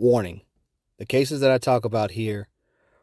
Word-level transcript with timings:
Warning 0.00 0.40
The 0.96 1.04
cases 1.04 1.40
that 1.40 1.50
I 1.50 1.58
talk 1.58 1.84
about 1.84 2.12
here 2.12 2.48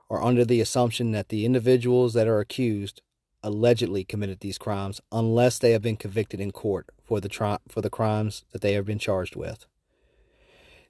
are 0.10 0.24
under 0.24 0.44
the 0.44 0.60
assumption 0.60 1.12
that 1.12 1.30
the 1.30 1.46
individuals 1.46 2.16
that 2.16 2.28
are 2.28 2.40
accused 2.40 3.04
allegedly 3.44 4.04
committed 4.04 4.40
these 4.40 4.58
crimes 4.58 5.00
unless 5.12 5.60
they 5.60 5.74
have 5.74 5.84
been 5.84 5.96
convicted 5.96 6.40
in 6.40 6.52
court 6.52 6.90
for 7.04 7.22
the, 7.22 7.30
tri- 7.30 7.60
for 7.68 7.82
the 7.82 7.92
crimes 7.92 8.46
that 8.52 8.62
they 8.62 8.74
have 8.74 8.88
been 8.88 8.98
charged 8.98 9.36
with. 9.36 9.68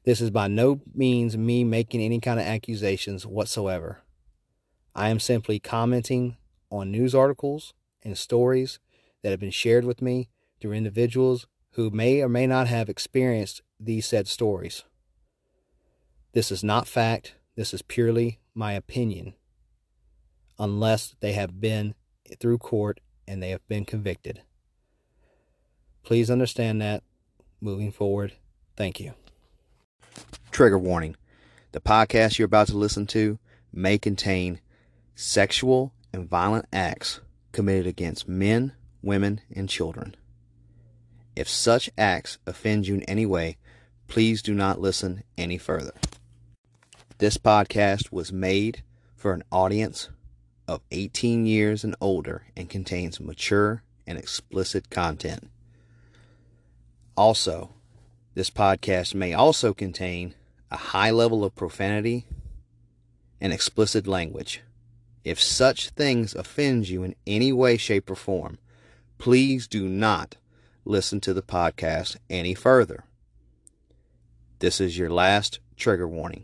This 0.06 0.22
is 0.22 0.32
by 0.32 0.48
no 0.48 0.80
means 0.96 1.36
me 1.36 1.66
making 1.66 2.00
any 2.00 2.22
kind 2.22 2.40
of 2.40 2.46
accusations 2.46 3.26
whatsoever. 3.26 4.00
I 4.96 5.10
am 5.10 5.20
simply 5.20 5.60
commenting 5.60 6.38
on 6.72 6.90
news 6.90 7.14
articles 7.14 7.74
and 8.02 8.18
stories 8.18 8.80
that 9.24 9.32
have 9.32 9.42
been 9.42 9.52
shared 9.52 9.84
with 9.84 10.02
me 10.02 10.30
through 10.62 10.72
individuals 10.72 11.48
who 11.72 11.90
may 11.90 12.22
or 12.22 12.30
may 12.30 12.48
not 12.48 12.68
have 12.68 12.88
experienced 12.88 13.62
these 13.78 14.06
said 14.06 14.30
stories. 14.30 14.86
This 16.34 16.52
is 16.52 16.64
not 16.64 16.88
fact, 16.88 17.36
this 17.56 17.74
is 17.74 17.82
purely 17.82 18.40
my 18.54 18.74
opinion, 18.74 19.34
unless 20.60 21.16
they 21.20 21.34
have 21.34 21.60
been 21.60 21.96
through 22.40 22.58
court 22.60 23.00
and 23.28 23.42
they 23.42 23.50
have 23.50 23.66
been 23.68 23.86
convicted. 23.86 24.42
Please 26.04 26.30
understand 26.30 26.82
that 26.82 27.04
moving 27.60 27.92
forward. 27.92 28.34
Thank 28.76 29.00
you. 29.00 29.14
Trigger 30.52 30.80
warning 30.80 31.16
the 31.72 31.82
podcast 31.82 32.38
you're 32.38 32.46
about 32.46 32.68
to 32.68 32.78
listen 32.78 33.06
to 33.06 33.38
may 33.74 33.98
contain 33.98 34.60
sexual 35.16 35.94
and 36.14 36.30
violent 36.30 36.66
acts 36.72 37.20
committed 37.52 37.86
against 37.86 38.28
men, 38.28 38.74
women, 39.02 39.42
and 39.54 39.70
children. 39.70 40.16
If 41.36 41.48
such 41.50 41.90
acts 41.98 42.40
offend 42.48 42.88
you 42.88 42.96
in 42.96 43.04
any 43.04 43.26
way, 43.26 43.58
please 44.08 44.42
do 44.42 44.54
not 44.54 44.82
listen 44.82 45.24
any 45.38 45.58
further. 45.58 45.94
This 47.20 47.38
podcast 47.38 48.12
was 48.12 48.32
made 48.32 48.84
for 49.16 49.34
an 49.34 49.44
audience 49.52 50.10
of 50.68 50.82
18 50.92 51.48
years 51.48 51.84
and 51.84 51.96
older 52.00 52.44
and 52.56 52.70
contains 52.70 53.20
mature 53.20 53.82
and 54.06 54.20
explicit 54.20 54.92
content. 54.92 55.50
Also, 57.16 57.72
this 58.36 58.52
podcast 58.52 59.16
may 59.16 59.34
also 59.34 59.74
contain 59.74 60.36
a 60.70 60.78
high 60.78 61.10
level 61.10 61.44
of 61.44 61.56
profanity 61.56 62.28
and 63.42 63.52
explicit 63.52 64.06
language. 64.06 64.62
If 65.24 65.42
such 65.42 65.90
things 65.90 66.36
offend 66.36 66.88
you 66.88 67.02
in 67.02 67.16
any 67.26 67.52
way, 67.52 67.78
shape, 67.78 68.12
or 68.12 68.16
form, 68.16 68.60
please 69.18 69.68
do 69.68 69.90
not 69.90 70.36
listen 70.86 71.20
to 71.22 71.34
the 71.34 71.42
podcast 71.42 72.18
any 72.30 72.54
further. 72.54 73.06
This 74.60 74.80
is 74.80 75.00
your 75.00 75.10
last 75.10 75.60
trigger 75.76 76.08
warning. 76.08 76.44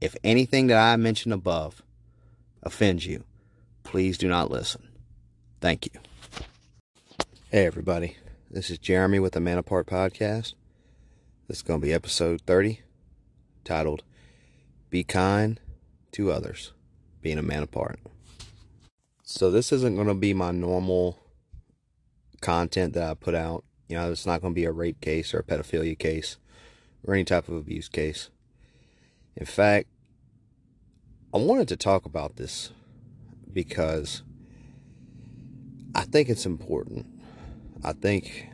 If 0.00 0.14
anything 0.22 0.68
that 0.68 0.78
I 0.78 0.94
mentioned 0.96 1.34
above 1.34 1.82
offends 2.62 3.04
you, 3.04 3.24
please 3.82 4.16
do 4.16 4.28
not 4.28 4.48
listen. 4.48 4.86
Thank 5.60 5.86
you. 5.86 6.00
Hey, 7.50 7.66
everybody. 7.66 8.16
This 8.48 8.70
is 8.70 8.78
Jeremy 8.78 9.18
with 9.18 9.32
the 9.32 9.40
Man 9.40 9.58
Apart 9.58 9.88
Podcast. 9.88 10.54
This 11.48 11.56
is 11.56 11.62
going 11.62 11.80
to 11.80 11.86
be 11.86 11.92
episode 11.92 12.42
30, 12.42 12.80
titled 13.64 14.04
Be 14.88 15.02
Kind 15.02 15.58
to 16.12 16.30
Others, 16.30 16.72
Being 17.20 17.38
a 17.38 17.42
Man 17.42 17.64
Apart. 17.64 17.98
So, 19.24 19.50
this 19.50 19.72
isn't 19.72 19.96
going 19.96 20.06
to 20.06 20.14
be 20.14 20.32
my 20.32 20.52
normal 20.52 21.18
content 22.40 22.94
that 22.94 23.10
I 23.10 23.14
put 23.14 23.34
out. 23.34 23.64
You 23.88 23.96
know, 23.96 24.12
it's 24.12 24.26
not 24.26 24.42
going 24.42 24.54
to 24.54 24.60
be 24.60 24.64
a 24.64 24.70
rape 24.70 25.00
case 25.00 25.34
or 25.34 25.40
a 25.40 25.44
pedophilia 25.44 25.98
case 25.98 26.36
or 27.02 27.14
any 27.14 27.24
type 27.24 27.48
of 27.48 27.56
abuse 27.56 27.88
case. 27.88 28.30
In 29.38 29.46
fact, 29.46 29.88
I 31.32 31.38
wanted 31.38 31.68
to 31.68 31.76
talk 31.78 32.04
about 32.04 32.36
this 32.36 32.72
because 33.50 34.22
I 35.94 36.02
think 36.02 36.28
it's 36.28 36.44
important. 36.44 37.06
I 37.82 37.94
think 37.94 38.48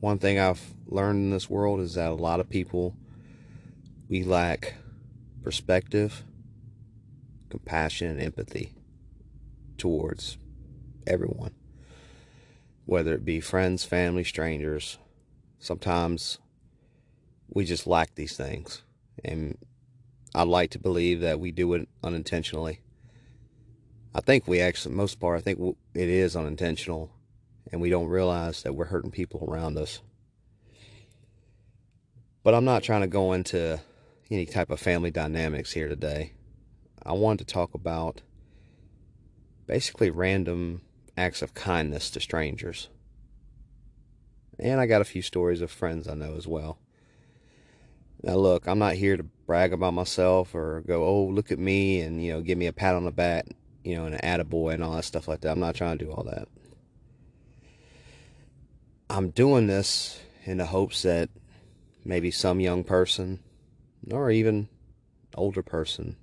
one 0.00 0.18
thing 0.18 0.38
I've 0.38 0.74
learned 0.86 1.20
in 1.20 1.30
this 1.30 1.48
world 1.48 1.80
is 1.80 1.94
that 1.94 2.10
a 2.10 2.14
lot 2.14 2.40
of 2.40 2.50
people 2.50 2.94
we 4.10 4.24
lack 4.24 4.74
perspective, 5.42 6.24
compassion, 7.48 8.10
and 8.10 8.20
empathy 8.20 8.74
towards 9.78 10.36
everyone 11.06 11.54
whether 12.88 13.12
it 13.12 13.22
be 13.22 13.38
friends, 13.38 13.84
family, 13.84 14.24
strangers. 14.24 14.96
Sometimes 15.58 16.38
we 17.50 17.66
just 17.66 17.86
lack 17.86 18.14
these 18.14 18.34
things. 18.34 18.80
And 19.22 19.58
I 20.38 20.44
like 20.44 20.70
to 20.70 20.78
believe 20.78 21.18
that 21.22 21.40
we 21.40 21.50
do 21.50 21.74
it 21.74 21.88
unintentionally. 22.04 22.78
I 24.14 24.20
think 24.20 24.46
we 24.46 24.60
actually, 24.60 24.94
most 24.94 25.18
part, 25.18 25.36
I 25.36 25.40
think 25.40 25.76
it 25.94 26.08
is 26.08 26.36
unintentional, 26.36 27.10
and 27.72 27.80
we 27.80 27.90
don't 27.90 28.06
realize 28.06 28.62
that 28.62 28.72
we're 28.72 28.84
hurting 28.84 29.10
people 29.10 29.44
around 29.48 29.76
us. 29.76 30.00
But 32.44 32.54
I'm 32.54 32.64
not 32.64 32.84
trying 32.84 33.00
to 33.00 33.08
go 33.08 33.32
into 33.32 33.80
any 34.30 34.46
type 34.46 34.70
of 34.70 34.78
family 34.78 35.10
dynamics 35.10 35.72
here 35.72 35.88
today. 35.88 36.34
I 37.02 37.14
wanted 37.14 37.48
to 37.48 37.52
talk 37.52 37.74
about 37.74 38.22
basically 39.66 40.08
random 40.08 40.82
acts 41.16 41.42
of 41.42 41.54
kindness 41.54 42.12
to 42.12 42.20
strangers. 42.20 42.88
And 44.56 44.80
I 44.80 44.86
got 44.86 45.00
a 45.00 45.04
few 45.04 45.20
stories 45.20 45.62
of 45.62 45.72
friends 45.72 46.06
I 46.06 46.14
know 46.14 46.36
as 46.36 46.46
well. 46.46 46.78
Now, 48.22 48.34
look, 48.34 48.66
I'm 48.66 48.78
not 48.78 48.94
here 48.94 49.16
to 49.16 49.22
brag 49.22 49.72
about 49.72 49.94
myself 49.94 50.54
or 50.54 50.82
go, 50.86 51.04
oh, 51.04 51.24
look 51.26 51.52
at 51.52 51.58
me 51.58 52.00
and, 52.00 52.22
you 52.22 52.32
know, 52.32 52.40
give 52.40 52.58
me 52.58 52.66
a 52.66 52.72
pat 52.72 52.94
on 52.94 53.04
the 53.04 53.12
back, 53.12 53.46
you 53.84 53.94
know, 53.94 54.06
and 54.06 54.14
an 54.14 54.20
attaboy 54.20 54.74
and 54.74 54.82
all 54.82 54.96
that 54.96 55.04
stuff 55.04 55.28
like 55.28 55.40
that. 55.42 55.52
I'm 55.52 55.60
not 55.60 55.76
trying 55.76 55.98
to 55.98 56.04
do 56.04 56.10
all 56.10 56.24
that. 56.24 56.48
I'm 59.08 59.30
doing 59.30 59.68
this 59.68 60.20
in 60.44 60.58
the 60.58 60.66
hopes 60.66 61.02
that 61.02 61.30
maybe 62.04 62.30
some 62.30 62.60
young 62.60 62.84
person 62.84 63.40
or 64.10 64.30
even 64.30 64.68
older 65.34 65.62
person 65.62 66.16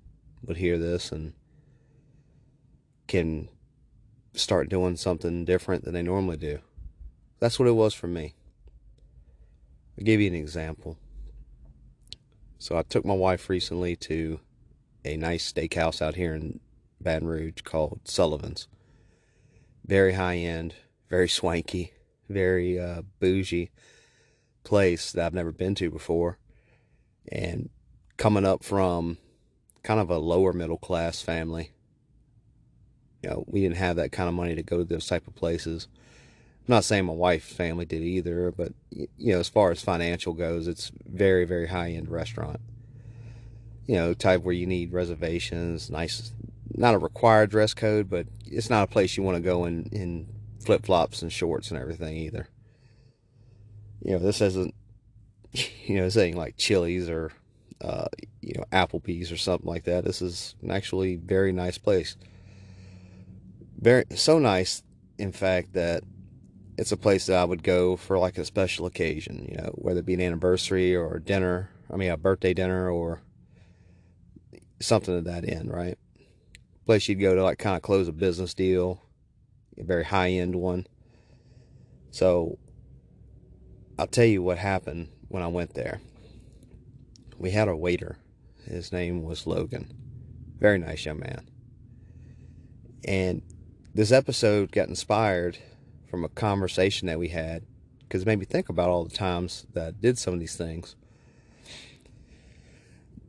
would 0.44 0.58
hear 0.58 0.78
this 0.78 1.12
and 1.12 1.34
can 3.08 3.50
start 4.34 4.70
doing 4.70 4.98
something 4.98 5.46
different 5.46 5.86
than 5.86 5.94
they 5.94 6.02
normally 6.02 6.38
do. 6.38 6.60
That's 7.40 7.58
what 7.58 7.68
it 7.68 7.74
was 7.74 7.94
for 7.94 8.08
me. 8.08 8.34
I'll 9.98 10.04
give 10.04 10.20
you 10.20 10.28
an 10.28 10.36
example. 10.36 10.98
So 12.66 12.76
I 12.76 12.82
took 12.82 13.06
my 13.06 13.14
wife 13.14 13.48
recently 13.48 13.96
to 13.98 14.40
a 15.04 15.18
nice 15.18 15.54
steakhouse 15.54 16.02
out 16.02 16.16
here 16.16 16.34
in 16.34 16.62
Baton 17.00 17.28
Rouge 17.28 17.62
called 17.64 18.00
Sullivan's. 18.06 18.68
Very 19.86 20.14
high 20.14 20.38
end, 20.38 20.74
very 21.08 21.30
swanky, 21.30 21.94
very 22.28 22.80
uh, 22.80 23.04
bougie 23.20 23.70
place 24.64 25.12
that 25.12 25.28
I've 25.28 25.34
never 25.36 25.52
been 25.52 25.76
to 25.76 25.92
before. 25.92 26.40
And 27.32 27.70
coming 28.18 28.48
up 28.48 28.64
from 28.64 29.20
kind 29.84 30.00
of 30.00 30.10
a 30.10 30.18
lower 30.18 30.52
middle 30.52 30.80
class 30.80 31.22
family, 31.22 31.70
you 33.22 33.30
know, 33.30 33.44
we 33.46 33.62
didn't 33.62 33.78
have 33.78 33.98
that 33.98 34.12
kind 34.12 34.28
of 34.28 34.34
money 34.34 34.56
to 34.56 34.64
go 34.64 34.80
to 34.80 34.86
those 34.86 35.06
type 35.06 35.28
of 35.28 35.36
places. 35.36 35.88
I'm 36.68 36.74
not 36.74 36.84
saying 36.84 37.06
my 37.06 37.14
wife's 37.14 37.54
family 37.54 37.86
did 37.86 38.02
either, 38.02 38.52
but 38.52 38.74
you 38.90 39.34
know, 39.34 39.40
as 39.40 39.50
far 39.50 39.72
as 39.72 39.82
financial 39.82 40.34
goes, 40.34 40.68
it's 40.68 40.92
very, 41.06 41.46
very 41.46 41.68
high 41.68 41.92
end 41.92 42.10
restaurant. 42.10 42.60
You 43.86 43.96
know, 43.96 44.14
type 44.16 44.42
where 44.42 44.54
you 44.54 44.66
need 44.66 44.92
reservations, 44.92 45.92
nice, 45.92 46.32
not 46.74 46.96
a 46.96 46.98
required 46.98 47.52
dress 47.52 47.76
code, 47.76 48.10
but 48.10 48.26
it's 48.46 48.70
not 48.70 48.84
a 48.84 48.92
place 48.92 49.16
you 49.16 49.22
want 49.22 49.38
to 49.38 49.44
go 49.44 49.66
in 49.66 49.84
in 49.92 50.28
flip 50.60 50.86
flops 50.86 51.22
and 51.22 51.32
shorts 51.32 51.70
and 51.70 51.80
everything 51.80 52.18
either. 52.18 52.48
You 54.02 54.14
know, 54.14 54.20
this 54.20 54.42
isn't, 54.42 54.74
you 55.86 55.98
know, 55.98 56.10
saying 56.10 56.36
like 56.36 56.58
Chili's 56.58 57.10
or, 57.10 57.32
uh, 57.82 58.08
you 58.42 58.56
know, 58.58 58.66
Applebee's 58.72 59.32
or 59.32 59.38
something 59.38 59.70
like 59.70 59.84
that. 59.84 60.04
This 60.04 60.24
is 60.24 60.56
actually 60.68 61.18
very 61.18 61.52
nice 61.52 61.78
place 61.78 62.18
very 63.86 64.06
so 64.16 64.40
nice 64.40 64.84
in 65.18 65.32
fact 65.32 65.74
that 65.74 66.04
it's 66.78 66.92
a 66.92 66.98
place 66.98 67.26
that 67.28 67.38
I 67.38 67.46
would 67.46 67.64
go 67.64 67.96
for 67.96 68.18
like 68.20 68.38
a 68.38 68.46
special 68.46 68.86
occasion, 68.86 69.48
you 69.50 69.58
know, 69.58 69.72
whether 69.76 70.00
it 70.00 70.06
be 70.06 70.14
an 70.14 70.22
anniversary 70.22 70.96
or 70.96 71.20
dinner, 71.20 71.70
I 71.92 71.96
mean 71.96 72.12
a 72.12 72.18
birthday 72.18 72.54
dinner 72.54 72.90
or 72.90 73.22
something 74.82 75.16
to 75.16 75.22
that 75.30 75.48
end, 75.48 75.72
right? 75.72 75.98
Place 76.86 77.08
you'd 77.08 77.22
go 77.22 77.36
to 77.36 77.44
like 77.44 77.60
kind 77.60 77.76
of 77.76 77.82
close 77.82 78.08
a 78.08 78.12
business 78.12 78.54
deal, 78.54 79.02
a 79.78 79.84
very 79.84 80.04
high 80.04 80.32
end 80.32 80.56
one. 80.56 80.86
So 82.12 82.58
I'll 83.98 84.08
tell 84.08 84.26
you 84.26 84.44
what 84.44 84.58
happened 84.58 85.10
when 85.30 85.44
I 85.44 85.48
went 85.48 85.74
there. 85.74 86.02
We 87.38 87.52
had 87.52 87.68
a 87.68 87.76
waiter. 87.76 88.18
His 88.66 88.92
name 88.92 89.24
was 89.24 89.48
Logan. 89.48 89.94
Very 90.60 90.78
nice 90.78 91.06
young 91.06 91.20
man. 91.20 91.50
And 93.08 93.42
this 93.94 94.12
episode 94.12 94.72
got 94.72 94.90
inspired 94.90 95.58
from 96.10 96.24
a 96.24 96.30
conversation 96.30 97.08
that 97.08 97.20
we 97.20 97.30
had 97.30 97.64
because 98.00 98.22
it 98.22 98.28
made 98.28 98.40
me 98.40 98.46
think 98.46 98.70
about 98.70 98.90
all 98.90 99.04
the 99.04 99.16
times 99.16 99.66
that 99.74 99.88
I 99.88 99.92
did 99.92 100.18
some 100.18 100.34
of 100.34 100.40
these 100.40 100.56
things. 100.56 100.96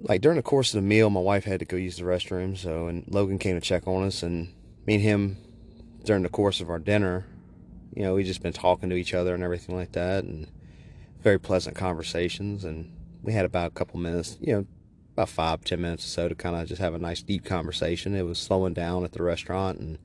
like 0.00 0.20
during 0.20 0.36
the 0.36 0.42
course 0.42 0.74
of 0.74 0.82
the 0.82 0.86
meal, 0.86 1.10
my 1.10 1.20
wife 1.20 1.44
had 1.44 1.60
to 1.60 1.64
go 1.64 1.76
use 1.76 1.96
the 1.96 2.04
restroom, 2.04 2.56
so 2.56 2.86
and 2.86 3.04
Logan 3.08 3.38
came 3.38 3.56
to 3.56 3.60
check 3.60 3.86
on 3.86 4.04
us, 4.04 4.22
and 4.22 4.52
me 4.86 4.94
and 4.94 5.02
him 5.02 5.38
during 6.04 6.22
the 6.22 6.28
course 6.28 6.60
of 6.60 6.70
our 6.70 6.78
dinner, 6.78 7.26
you 7.94 8.02
know, 8.02 8.14
we 8.14 8.22
just 8.22 8.42
been 8.42 8.52
talking 8.52 8.90
to 8.90 8.96
each 8.96 9.14
other 9.14 9.34
and 9.34 9.42
everything 9.42 9.74
like 9.74 9.92
that, 9.92 10.24
and 10.24 10.48
very 11.22 11.38
pleasant 11.38 11.76
conversations, 11.76 12.64
and 12.64 12.92
we 13.22 13.32
had 13.32 13.44
about 13.44 13.68
a 13.68 13.74
couple 13.74 13.98
minutes, 13.98 14.38
you 14.40 14.52
know, 14.52 14.66
about 15.14 15.28
five 15.28 15.64
ten 15.64 15.80
minutes 15.80 16.04
or 16.04 16.08
so 16.08 16.28
to 16.28 16.34
kind 16.34 16.54
of 16.54 16.68
just 16.68 16.80
have 16.80 16.94
a 16.94 16.98
nice 16.98 17.22
deep 17.22 17.44
conversation. 17.44 18.14
It 18.14 18.22
was 18.22 18.38
slowing 18.38 18.74
down 18.74 19.02
at 19.04 19.12
the 19.12 19.22
restaurant, 19.22 19.78
and 19.80 19.98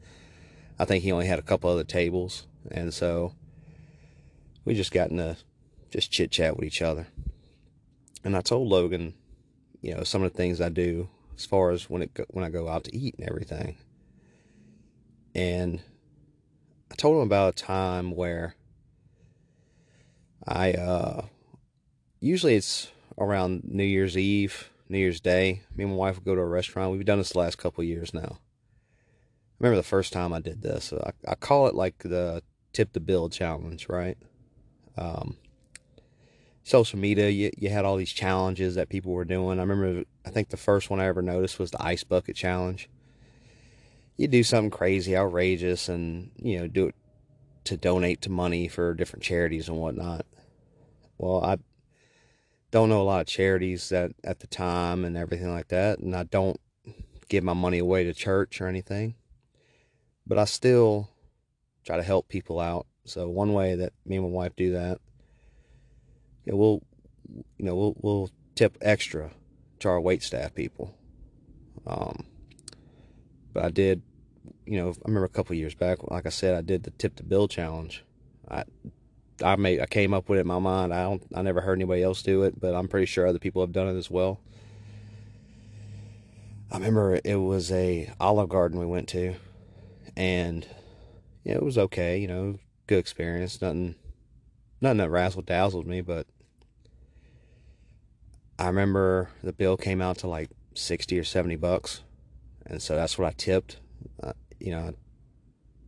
I 0.79 0.85
think 0.85 1.03
he 1.03 1.11
only 1.11 1.27
had 1.27 1.37
a 1.39 1.43
couple 1.43 1.69
other 1.69 1.83
tables, 1.83 2.47
and 2.69 2.93
so 2.93 3.33
we 4.65 4.73
just 4.73 4.91
got 4.91 5.09
to 5.09 5.37
just 5.89 6.11
chit 6.11 6.31
chat 6.31 6.55
with 6.55 6.65
each 6.65 6.81
other. 6.81 7.07
And 8.23 8.35
I 8.37 8.41
told 8.41 8.67
Logan, 8.67 9.13
you 9.81 9.95
know, 9.95 10.03
some 10.03 10.23
of 10.23 10.31
the 10.31 10.37
things 10.37 10.61
I 10.61 10.69
do 10.69 11.09
as 11.35 11.45
far 11.45 11.71
as 11.71 11.89
when 11.89 12.03
it 12.03 12.11
when 12.29 12.45
I 12.45 12.49
go 12.49 12.67
out 12.67 12.83
to 12.85 12.95
eat 12.95 13.15
and 13.17 13.27
everything. 13.27 13.77
And 15.33 15.81
I 16.91 16.95
told 16.95 17.17
him 17.17 17.23
about 17.23 17.53
a 17.53 17.63
time 17.63 18.11
where 18.11 18.55
I 20.47 20.73
uh 20.73 21.25
usually 22.19 22.55
it's 22.55 22.91
around 23.17 23.63
New 23.63 23.83
Year's 23.83 24.17
Eve, 24.17 24.69
New 24.87 24.99
Year's 24.99 25.19
Day. 25.19 25.61
Me 25.75 25.83
and 25.83 25.93
my 25.93 25.97
wife 25.97 26.15
would 26.15 26.25
go 26.25 26.35
to 26.35 26.41
a 26.41 26.45
restaurant. 26.45 26.91
We've 26.91 27.05
done 27.05 27.17
this 27.17 27.31
the 27.31 27.39
last 27.39 27.57
couple 27.57 27.83
years 27.83 28.13
now. 28.13 28.37
I 28.39 29.63
remember 29.63 29.77
the 29.77 29.83
first 29.83 30.13
time 30.13 30.33
I 30.33 30.39
did 30.39 30.61
this. 30.61 30.93
I, 30.93 31.11
I 31.27 31.35
call 31.35 31.67
it 31.67 31.75
like 31.75 31.99
the 31.99 32.43
tip 32.73 32.93
the 32.93 32.99
bill 32.99 33.29
challenge, 33.29 33.87
right? 33.89 34.17
Um, 34.97 35.37
social 36.63 36.99
media, 36.99 37.29
you, 37.29 37.51
you 37.57 37.69
had 37.69 37.85
all 37.85 37.97
these 37.97 38.11
challenges 38.11 38.75
that 38.75 38.89
people 38.89 39.11
were 39.11 39.25
doing. 39.25 39.59
I 39.59 39.63
remember, 39.63 40.03
I 40.25 40.29
think 40.29 40.49
the 40.49 40.57
first 40.57 40.89
one 40.89 40.99
I 40.99 41.05
ever 41.05 41.21
noticed 41.21 41.59
was 41.59 41.71
the 41.71 41.83
ice 41.83 42.03
bucket 42.03 42.35
challenge. 42.35 42.89
You 44.17 44.27
do 44.27 44.43
something 44.43 44.69
crazy, 44.69 45.17
outrageous, 45.17 45.89
and, 45.89 46.31
you 46.37 46.59
know, 46.59 46.67
do 46.67 46.87
it 46.87 46.95
to 47.63 47.77
donate 47.77 48.21
to 48.21 48.29
money 48.29 48.67
for 48.67 48.93
different 48.93 49.23
charities 49.23 49.67
and 49.67 49.77
whatnot. 49.77 50.25
Well, 51.17 51.43
I 51.43 51.57
don't 52.71 52.89
know 52.89 53.01
a 53.01 53.03
lot 53.03 53.21
of 53.21 53.27
charities 53.27 53.89
that 53.89 54.11
at 54.23 54.39
the 54.39 54.47
time 54.47 55.05
and 55.05 55.17
everything 55.17 55.51
like 55.51 55.67
that, 55.69 55.99
and 55.99 56.15
I 56.15 56.23
don't 56.23 56.59
give 57.29 57.43
my 57.43 57.53
money 57.53 57.79
away 57.79 58.03
to 58.03 58.13
church 58.13 58.61
or 58.61 58.67
anything. 58.67 59.15
But 60.25 60.37
I 60.37 60.45
still 60.45 61.09
try 61.85 61.97
to 61.97 62.03
help 62.03 62.27
people 62.27 62.59
out. 62.59 62.87
So 63.05 63.29
one 63.29 63.53
way 63.53 63.75
that 63.75 63.93
me 64.05 64.17
and 64.17 64.25
my 64.25 64.31
wife 64.31 64.55
do 64.55 64.73
that 64.73 64.99
know, 66.51 66.57
we'll 66.57 66.81
you 67.57 67.65
know 67.65 67.75
we'll 67.75 67.95
we'll 67.97 68.29
tip 68.55 68.77
extra 68.81 69.31
to 69.79 69.89
our 69.89 69.99
wait 69.99 70.21
staff 70.23 70.53
people. 70.53 70.95
Um, 71.87 72.25
but 73.53 73.65
I 73.65 73.69
did, 73.69 74.01
you 74.65 74.77
know, 74.77 74.89
I 74.89 75.07
remember 75.07 75.25
a 75.25 75.29
couple 75.29 75.55
years 75.55 75.73
back, 75.73 75.99
like 76.09 76.25
I 76.25 76.29
said, 76.29 76.55
I 76.55 76.61
did 76.61 76.83
the 76.83 76.91
tip 76.91 77.15
the 77.15 77.23
bill 77.23 77.47
challenge. 77.47 78.03
I 78.49 78.63
I 79.43 79.55
made 79.55 79.79
I 79.81 79.85
came 79.87 80.13
up 80.13 80.29
with 80.29 80.37
it 80.37 80.41
in 80.41 80.47
my 80.47 80.59
mind. 80.59 80.93
I 80.93 81.03
don't 81.03 81.23
I 81.33 81.41
never 81.41 81.61
heard 81.61 81.77
anybody 81.77 82.03
else 82.03 82.21
do 82.21 82.43
it, 82.43 82.59
but 82.59 82.75
I'm 82.75 82.87
pretty 82.87 83.07
sure 83.07 83.25
other 83.25 83.39
people 83.39 83.61
have 83.61 83.71
done 83.71 83.87
it 83.87 83.97
as 83.97 84.11
well. 84.11 84.39
I 86.71 86.75
remember 86.77 87.19
it 87.23 87.35
was 87.35 87.71
a 87.71 88.13
Olive 88.19 88.47
Garden 88.47 88.79
we 88.79 88.85
went 88.85 89.09
to, 89.09 89.35
and 90.15 90.65
yeah, 91.43 91.55
it 91.55 91.63
was 91.63 91.77
okay. 91.77 92.17
You 92.17 92.27
know, 92.27 92.59
good 92.87 92.99
experience. 92.99 93.61
Nothing 93.61 93.95
nothing 94.79 94.97
that 94.97 95.09
razzle 95.09 95.41
dazzled 95.41 95.87
me, 95.87 96.01
but 96.01 96.27
I 98.59 98.67
remember 98.67 99.29
the 99.43 99.53
bill 99.53 99.77
came 99.77 100.01
out 100.01 100.19
to 100.19 100.27
like 100.27 100.49
60 100.75 101.17
or 101.17 101.23
70 101.23 101.55
bucks. 101.55 102.03
And 102.65 102.81
so 102.81 102.95
that's 102.95 103.17
what 103.17 103.27
I 103.27 103.33
tipped. 103.35 103.77
Uh, 104.21 104.33
you 104.59 104.71
know, 104.71 104.93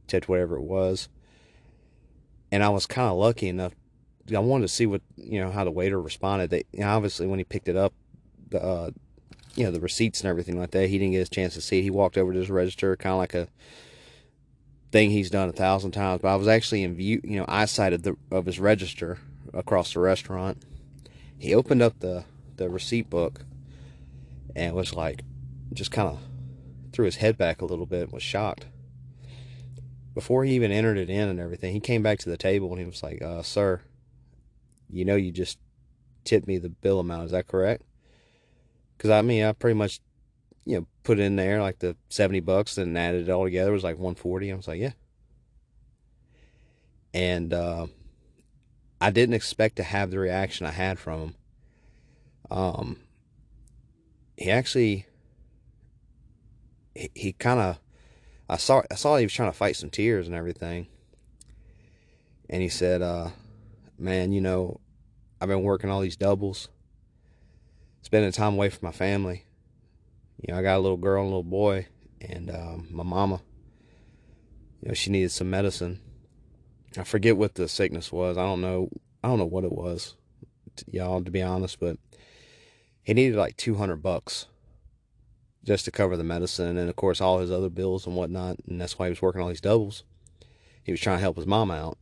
tipped 0.07 0.27
whatever 0.27 0.55
it 0.57 0.63
was. 0.63 1.07
And 2.51 2.63
I 2.63 2.69
was 2.69 2.85
kind 2.85 3.09
of 3.09 3.17
lucky 3.17 3.47
enough. 3.47 3.73
I 4.33 4.39
wanted 4.39 4.63
to 4.63 4.73
see 4.73 4.85
what, 4.85 5.01
you 5.17 5.39
know, 5.39 5.51
how 5.51 5.63
the 5.63 5.71
waiter 5.71 6.01
responded. 6.01 6.49
They, 6.49 6.63
you 6.71 6.79
know, 6.79 6.89
obviously, 6.89 7.27
when 7.27 7.39
he 7.39 7.43
picked 7.43 7.67
it 7.67 7.75
up, 7.75 7.93
the, 8.49 8.63
uh, 8.63 8.91
you 9.55 9.65
know, 9.65 9.71
the 9.71 9.79
receipts 9.79 10.21
and 10.21 10.29
everything 10.29 10.57
like 10.57 10.71
that, 10.71 10.89
he 10.89 10.97
didn't 10.97 11.11
get 11.11 11.19
his 11.19 11.29
chance 11.29 11.53
to 11.55 11.61
see 11.61 11.79
it. 11.79 11.83
He 11.83 11.89
walked 11.89 12.17
over 12.17 12.31
to 12.31 12.39
his 12.39 12.49
register, 12.49 12.95
kind 12.95 13.13
of 13.13 13.19
like 13.19 13.33
a 13.33 13.47
thing 14.93 15.09
he's 15.09 15.31
done 15.31 15.49
a 15.49 15.53
thousand 15.53 15.91
times. 15.91 16.21
But 16.21 16.29
I 16.29 16.35
was 16.37 16.47
actually 16.47 16.83
in 16.83 16.95
view, 16.95 17.19
you 17.23 17.37
know, 17.37 17.45
eyesight 17.49 17.91
of 17.91 18.03
the 18.03 18.15
of 18.31 18.45
his 18.45 18.59
register 18.59 19.17
across 19.53 19.93
the 19.93 19.99
restaurant. 19.99 20.63
He 21.37 21.53
opened 21.53 21.81
up 21.81 21.99
the 21.99 22.23
the 22.55 22.69
receipt 22.69 23.09
book 23.09 23.41
and 24.55 24.73
was 24.73 24.93
like, 24.93 25.23
just 25.73 25.91
kind 25.91 26.07
of 26.07 26.19
threw 26.93 27.05
his 27.05 27.15
head 27.17 27.37
back 27.37 27.61
a 27.61 27.65
little 27.65 27.87
bit, 27.87 28.03
and 28.03 28.13
was 28.13 28.23
shocked. 28.23 28.67
Before 30.13 30.45
he 30.45 30.53
even 30.53 30.71
entered 30.71 30.97
it 30.97 31.09
in 31.09 31.27
and 31.27 31.39
everything, 31.39 31.73
he 31.73 31.79
came 31.79 32.03
back 32.03 32.19
to 32.19 32.29
the 32.29 32.37
table 32.37 32.69
and 32.69 32.79
he 32.79 32.85
was 32.85 33.01
like, 33.01 33.21
uh, 33.21 33.41
"Sir, 33.41 33.81
you 34.89 35.03
know 35.03 35.15
you 35.15 35.31
just 35.31 35.57
tipped 36.23 36.47
me 36.47 36.59
the 36.59 36.69
bill 36.69 36.99
amount. 36.99 37.25
Is 37.25 37.31
that 37.31 37.47
correct?" 37.47 37.83
Because 38.95 39.09
I 39.09 39.23
mean, 39.23 39.43
I 39.43 39.51
pretty 39.53 39.73
much 39.73 39.99
you 40.65 40.79
know, 40.79 40.87
put 41.03 41.19
in 41.19 41.35
there 41.35 41.61
like 41.61 41.79
the 41.79 41.95
70 42.09 42.39
bucks 42.41 42.77
and 42.77 42.97
added 42.97 43.27
it 43.27 43.31
all 43.31 43.43
together 43.43 43.71
it 43.71 43.73
was 43.73 43.83
like 43.83 43.97
140. 43.97 44.51
I 44.51 44.55
was 44.55 44.67
like, 44.67 44.79
yeah. 44.79 44.93
And 47.13 47.53
uh, 47.53 47.87
I 48.99 49.11
didn't 49.11 49.35
expect 49.35 49.75
to 49.75 49.83
have 49.83 50.09
the 50.09 50.19
reaction 50.19 50.65
I 50.65 50.71
had 50.71 50.97
from 50.97 51.19
him. 51.19 51.35
Um, 52.49 52.99
he 54.37 54.49
actually, 54.49 55.05
he, 56.95 57.11
he 57.13 57.33
kind 57.33 57.59
of, 57.59 57.79
I 58.49 58.57
saw, 58.57 58.81
I 58.89 58.95
saw 58.95 59.17
he 59.17 59.25
was 59.25 59.33
trying 59.33 59.51
to 59.51 59.57
fight 59.57 59.75
some 59.75 59.89
tears 59.89 60.27
and 60.27 60.35
everything. 60.35 60.87
And 62.49 62.61
he 62.61 62.69
said, 62.69 63.01
uh, 63.01 63.29
man, 63.97 64.31
you 64.31 64.41
know, 64.41 64.79
I've 65.39 65.49
been 65.49 65.63
working 65.63 65.89
all 65.89 66.01
these 66.01 66.17
doubles, 66.17 66.69
spending 68.01 68.31
time 68.31 68.53
away 68.53 68.69
from 68.69 68.87
my 68.87 68.91
family 68.91 69.45
you 70.43 70.53
know, 70.53 70.59
I 70.59 70.61
got 70.61 70.77
a 70.77 70.79
little 70.79 70.97
girl 70.97 71.23
and 71.23 71.31
a 71.31 71.35
little 71.35 71.43
boy, 71.43 71.87
and 72.19 72.51
um, 72.51 72.87
my 72.91 73.03
mama, 73.03 73.41
you 74.81 74.89
know, 74.89 74.93
she 74.93 75.09
needed 75.09 75.31
some 75.31 75.49
medicine. 75.49 76.01
I 76.97 77.03
forget 77.05 77.37
what 77.37 77.55
the 77.55 77.69
sickness 77.69 78.11
was. 78.11 78.37
I 78.37 78.43
don't 78.43 78.59
know. 78.59 78.89
I 79.23 79.29
don't 79.29 79.39
know 79.39 79.45
what 79.45 79.63
it 79.63 79.71
was, 79.71 80.15
y'all, 80.91 81.23
to 81.23 81.31
be 81.31 81.41
honest. 81.41 81.79
But 81.79 81.97
he 83.03 83.13
needed 83.13 83.37
like 83.37 83.55
two 83.55 83.75
hundred 83.75 84.03
bucks 84.03 84.47
just 85.63 85.85
to 85.85 85.91
cover 85.91 86.17
the 86.17 86.25
medicine, 86.25 86.77
and 86.77 86.89
of 86.89 86.95
course 86.97 87.21
all 87.21 87.39
his 87.39 87.51
other 87.51 87.69
bills 87.69 88.05
and 88.05 88.15
whatnot. 88.17 88.57
And 88.67 88.81
that's 88.81 88.99
why 88.99 89.05
he 89.05 89.11
was 89.11 89.21
working 89.21 89.41
all 89.41 89.47
these 89.47 89.61
doubles. 89.61 90.03
He 90.83 90.91
was 90.91 90.99
trying 90.99 91.17
to 91.17 91.21
help 91.21 91.37
his 91.37 91.47
mom 91.47 91.71
out, 91.71 91.97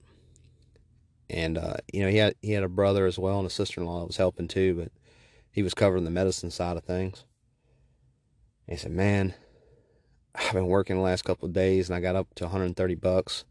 and 1.30 1.60
uh, 1.60 1.76
you 1.94 2.02
know 2.02 2.10
he 2.10 2.18
had 2.18 2.34
he 2.42 2.54
had 2.54 2.64
a 2.64 2.70
brother 2.70 3.06
as 3.06 3.20
well 3.20 3.38
and 3.38 3.46
a 3.46 3.52
sister 3.52 3.82
in 3.82 3.86
law 3.86 4.00
that 4.00 4.08
was 4.08 4.18
helping 4.18 4.48
too, 4.48 4.74
but 4.74 4.92
he 5.52 5.62
was 5.62 5.76
covering 5.76 6.06
the 6.06 6.10
medicine 6.10 6.50
side 6.50 6.76
of 6.76 6.84
things. 6.84 7.24
He 8.68 8.78
said, 8.78 8.92
Man, 8.92 9.34
I've 10.36 10.54
been 10.54 10.68
working 10.68 10.96
the 10.96 11.02
last 11.02 11.24
couple 11.24 11.48
of 11.48 11.54
days 11.54 11.90
and 11.90 11.96
I 11.96 12.00
got 12.00 12.16
up 12.16 12.34
to 12.36 12.46
130 12.46 12.96
bucks 12.96 13.46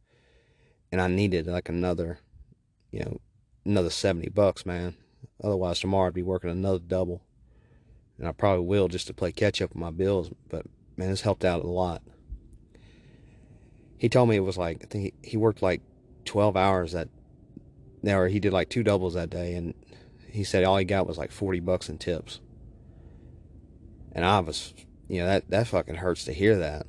and 0.91 1.01
I 1.01 1.09
needed 1.09 1.47
like 1.47 1.69
another, 1.69 2.19
you 2.91 3.01
know, 3.01 3.21
another 3.65 3.91
70 3.91 4.29
bucks, 4.31 4.65
man. 4.65 4.97
Otherwise, 5.43 5.81
tomorrow 5.81 6.09
I'd 6.09 6.15
be 6.15 6.23
working 6.23 6.51
another 6.51 6.79
double. 6.79 7.23
And 8.19 8.29
I 8.29 8.33
probably 8.33 8.67
will 8.67 8.89
just 8.89 9.07
to 9.07 9.15
play 9.15 9.33
catch 9.33 9.63
up 9.63 9.71
with 9.71 9.79
my 9.79 9.91
bills. 9.91 10.31
But 10.49 10.67
man, 10.97 11.11
this 11.11 11.23
helped 11.23 11.45
out 11.45 11.65
a 11.65 11.69
lot. 11.69 12.03
He 13.97 14.09
told 14.09 14.29
me 14.29 14.37
it 14.37 14.41
was 14.41 14.59
like, 14.59 14.83
I 14.83 14.87
think 14.87 15.15
he, 15.23 15.37
worked 15.37 15.63
like 15.63 15.83
12 16.25 16.57
hours 16.57 16.93
that, 16.93 17.09
or 18.07 18.29
he 18.29 18.41
did 18.41 18.53
like 18.53 18.71
two 18.71 18.83
doubles 18.83 19.15
that 19.15 19.31
day. 19.31 19.55
And 19.55 19.75
he 20.31 20.45
said 20.45 20.65
all 20.65 20.77
he 20.77 20.85
got 20.85 21.07
was 21.07 21.19
like 21.19 21.31
40 21.31 21.61
bucks 21.61 21.89
in 21.89 21.99
tips. 21.99 22.41
And 24.13 24.25
I 24.25 24.41
was 24.41 24.75
you 25.11 25.19
know 25.19 25.27
that 25.27 25.51
that 25.51 25.67
fucking 25.67 25.97
hurts 25.97 26.25
to 26.27 26.33
hear 26.33 26.57
that. 26.59 26.87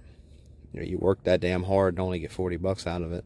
You 0.71 0.79
know, 0.79 0.85
you 0.85 0.99
work 0.99 1.23
that 1.23 1.41
damn 1.41 1.63
hard 1.63 1.95
and 1.95 2.01
only 2.01 2.19
get 2.19 2.31
forty 2.31 2.55
bucks 2.55 2.85
out 2.85 3.01
of 3.01 3.11
it. 3.11 3.25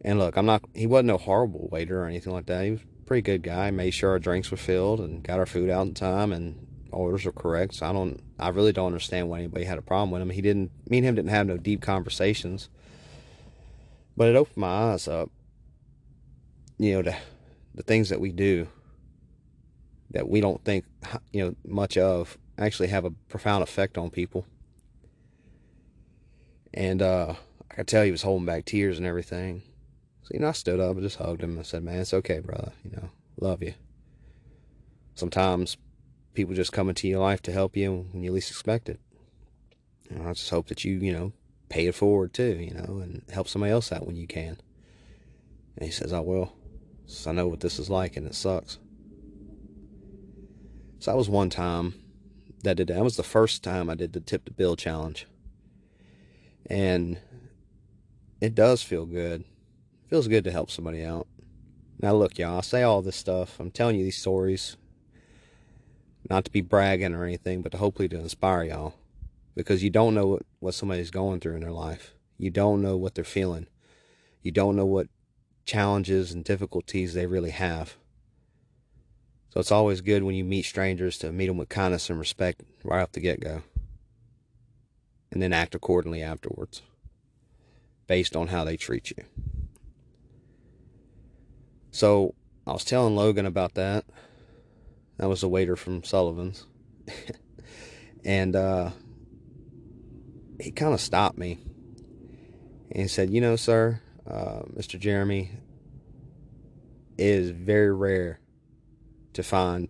And 0.00 0.18
look, 0.18 0.36
I'm 0.36 0.46
not. 0.46 0.64
He 0.74 0.88
wasn't 0.88 1.06
no 1.06 1.16
horrible 1.16 1.68
waiter 1.70 2.02
or 2.02 2.06
anything 2.06 2.32
like 2.32 2.46
that. 2.46 2.64
He 2.64 2.72
was 2.72 2.80
a 2.80 3.06
pretty 3.06 3.22
good 3.22 3.44
guy. 3.44 3.70
Made 3.70 3.92
sure 3.92 4.10
our 4.10 4.18
drinks 4.18 4.50
were 4.50 4.56
filled 4.56 4.98
and 4.98 5.22
got 5.22 5.38
our 5.38 5.46
food 5.46 5.70
out 5.70 5.86
in 5.86 5.94
time 5.94 6.32
and 6.32 6.66
orders 6.90 7.24
were 7.24 7.30
correct. 7.30 7.74
So 7.74 7.86
I 7.86 7.92
don't. 7.92 8.20
I 8.36 8.48
really 8.48 8.72
don't 8.72 8.86
understand 8.86 9.28
why 9.28 9.38
anybody 9.38 9.64
had 9.64 9.78
a 9.78 9.82
problem 9.82 10.10
with 10.10 10.22
him. 10.22 10.30
He 10.30 10.42
didn't. 10.42 10.72
Me 10.90 10.98
and 10.98 11.06
him 11.06 11.14
didn't 11.14 11.30
have 11.30 11.46
no 11.46 11.56
deep 11.56 11.82
conversations. 11.82 12.68
But 14.16 14.28
it 14.28 14.34
opened 14.34 14.56
my 14.56 14.92
eyes 14.92 15.06
up. 15.06 15.30
You 16.78 16.94
know, 16.94 17.02
to 17.02 17.16
the 17.76 17.84
things 17.84 18.08
that 18.08 18.20
we 18.20 18.32
do 18.32 18.66
that 20.10 20.28
we 20.28 20.40
don't 20.40 20.64
think 20.64 20.84
you 21.32 21.44
know 21.44 21.54
much 21.64 21.96
of 21.96 22.36
actually 22.66 22.88
have 22.88 23.04
a 23.04 23.10
profound 23.10 23.62
effect 23.62 23.98
on 23.98 24.10
people. 24.10 24.46
And 26.74 27.02
uh, 27.02 27.34
I 27.70 27.74
could 27.74 27.88
tell 27.88 28.04
he 28.04 28.10
was 28.10 28.22
holding 28.22 28.46
back 28.46 28.64
tears 28.64 28.98
and 28.98 29.06
everything. 29.06 29.62
So, 30.22 30.30
you 30.34 30.40
know, 30.40 30.48
I 30.48 30.52
stood 30.52 30.80
up 30.80 30.92
and 30.92 31.02
just 31.02 31.18
hugged 31.18 31.42
him 31.42 31.56
and 31.56 31.66
said, 31.66 31.82
Man, 31.82 32.00
it's 32.00 32.14
okay, 32.14 32.40
brother. 32.40 32.72
You 32.84 32.92
know, 32.92 33.10
love 33.40 33.62
you. 33.62 33.74
Sometimes 35.14 35.76
people 36.34 36.54
just 36.54 36.72
come 36.72 36.88
into 36.88 37.08
your 37.08 37.20
life 37.20 37.42
to 37.42 37.52
help 37.52 37.76
you 37.76 38.06
when 38.12 38.22
you 38.22 38.32
least 38.32 38.50
expect 38.50 38.88
it. 38.88 39.00
And 40.08 40.26
I 40.26 40.32
just 40.32 40.50
hope 40.50 40.68
that 40.68 40.84
you, 40.84 40.98
you 40.98 41.12
know, 41.12 41.32
pay 41.68 41.86
it 41.86 41.94
forward 41.94 42.32
too, 42.32 42.56
you 42.60 42.74
know, 42.74 43.00
and 43.02 43.22
help 43.32 43.48
somebody 43.48 43.72
else 43.72 43.92
out 43.92 44.06
when 44.06 44.16
you 44.16 44.26
can. 44.26 44.58
And 45.76 45.84
he 45.84 45.90
says, 45.90 46.12
I 46.12 46.20
will. 46.20 46.52
I 47.26 47.32
know 47.32 47.48
what 47.48 47.60
this 47.60 47.78
is 47.78 47.90
like 47.90 48.16
and 48.16 48.26
it 48.26 48.34
sucks. 48.34 48.78
So 50.98 51.10
that 51.10 51.16
was 51.16 51.28
one 51.28 51.50
time 51.50 51.94
that 52.62 52.76
did 52.76 52.88
that 52.88 53.02
was 53.02 53.16
the 53.16 53.22
first 53.22 53.62
time 53.62 53.90
I 53.90 53.94
did 53.94 54.12
the 54.12 54.20
tip 54.20 54.44
the 54.44 54.50
bill 54.50 54.76
challenge. 54.76 55.26
And 56.66 57.18
it 58.40 58.54
does 58.54 58.82
feel 58.82 59.04
good. 59.04 59.42
It 59.42 60.10
feels 60.10 60.28
good 60.28 60.44
to 60.44 60.52
help 60.52 60.70
somebody 60.70 61.04
out. 61.04 61.26
Now 62.00 62.14
look, 62.14 62.38
y'all, 62.38 62.58
I 62.58 62.60
say 62.62 62.82
all 62.82 63.02
this 63.02 63.16
stuff. 63.16 63.58
I'm 63.60 63.70
telling 63.70 63.96
you 63.96 64.04
these 64.04 64.18
stories 64.18 64.76
not 66.30 66.44
to 66.44 66.50
be 66.50 66.60
bragging 66.60 67.14
or 67.14 67.24
anything, 67.24 67.62
but 67.62 67.72
to 67.72 67.78
hopefully 67.78 68.08
to 68.08 68.18
inspire 68.18 68.64
y'all. 68.64 68.94
Because 69.54 69.82
you 69.82 69.90
don't 69.90 70.14
know 70.14 70.26
what, 70.26 70.42
what 70.60 70.74
somebody's 70.74 71.10
going 71.10 71.40
through 71.40 71.56
in 71.56 71.60
their 71.60 71.72
life. 71.72 72.14
You 72.38 72.50
don't 72.50 72.80
know 72.80 72.96
what 72.96 73.14
they're 73.14 73.24
feeling. 73.24 73.66
You 74.40 74.50
don't 74.50 74.76
know 74.76 74.86
what 74.86 75.08
challenges 75.64 76.32
and 76.32 76.44
difficulties 76.44 77.14
they 77.14 77.26
really 77.26 77.50
have. 77.50 77.96
So 79.52 79.60
it's 79.60 79.70
always 79.70 80.00
good 80.00 80.22
when 80.22 80.34
you 80.34 80.44
meet 80.44 80.64
strangers 80.64 81.18
to 81.18 81.30
meet 81.30 81.48
them 81.48 81.58
with 81.58 81.68
kindness 81.68 82.08
and 82.08 82.18
respect 82.18 82.62
right 82.84 83.02
off 83.02 83.12
the 83.12 83.20
get 83.20 83.38
go. 83.38 83.62
And 85.30 85.42
then 85.42 85.52
act 85.52 85.74
accordingly 85.74 86.22
afterwards, 86.22 86.80
based 88.06 88.34
on 88.34 88.48
how 88.48 88.64
they 88.64 88.78
treat 88.78 89.10
you. 89.10 89.24
So 91.90 92.34
I 92.66 92.72
was 92.72 92.82
telling 92.82 93.14
Logan 93.14 93.44
about 93.44 93.74
that. 93.74 94.06
That 95.18 95.28
was 95.28 95.42
a 95.42 95.48
waiter 95.48 95.76
from 95.76 96.02
Sullivan's. 96.02 96.64
and 98.24 98.56
uh, 98.56 98.92
he 100.58 100.70
kind 100.70 100.94
of 100.94 101.00
stopped 101.00 101.36
me. 101.36 101.58
And 102.90 103.10
said, 103.10 103.28
You 103.28 103.42
know, 103.42 103.56
sir, 103.56 104.00
uh, 104.26 104.62
Mr. 104.74 104.98
Jeremy, 104.98 105.50
it 107.18 107.26
is 107.26 107.50
very 107.50 107.92
rare 107.92 108.38
to 109.34 109.42
find 109.42 109.88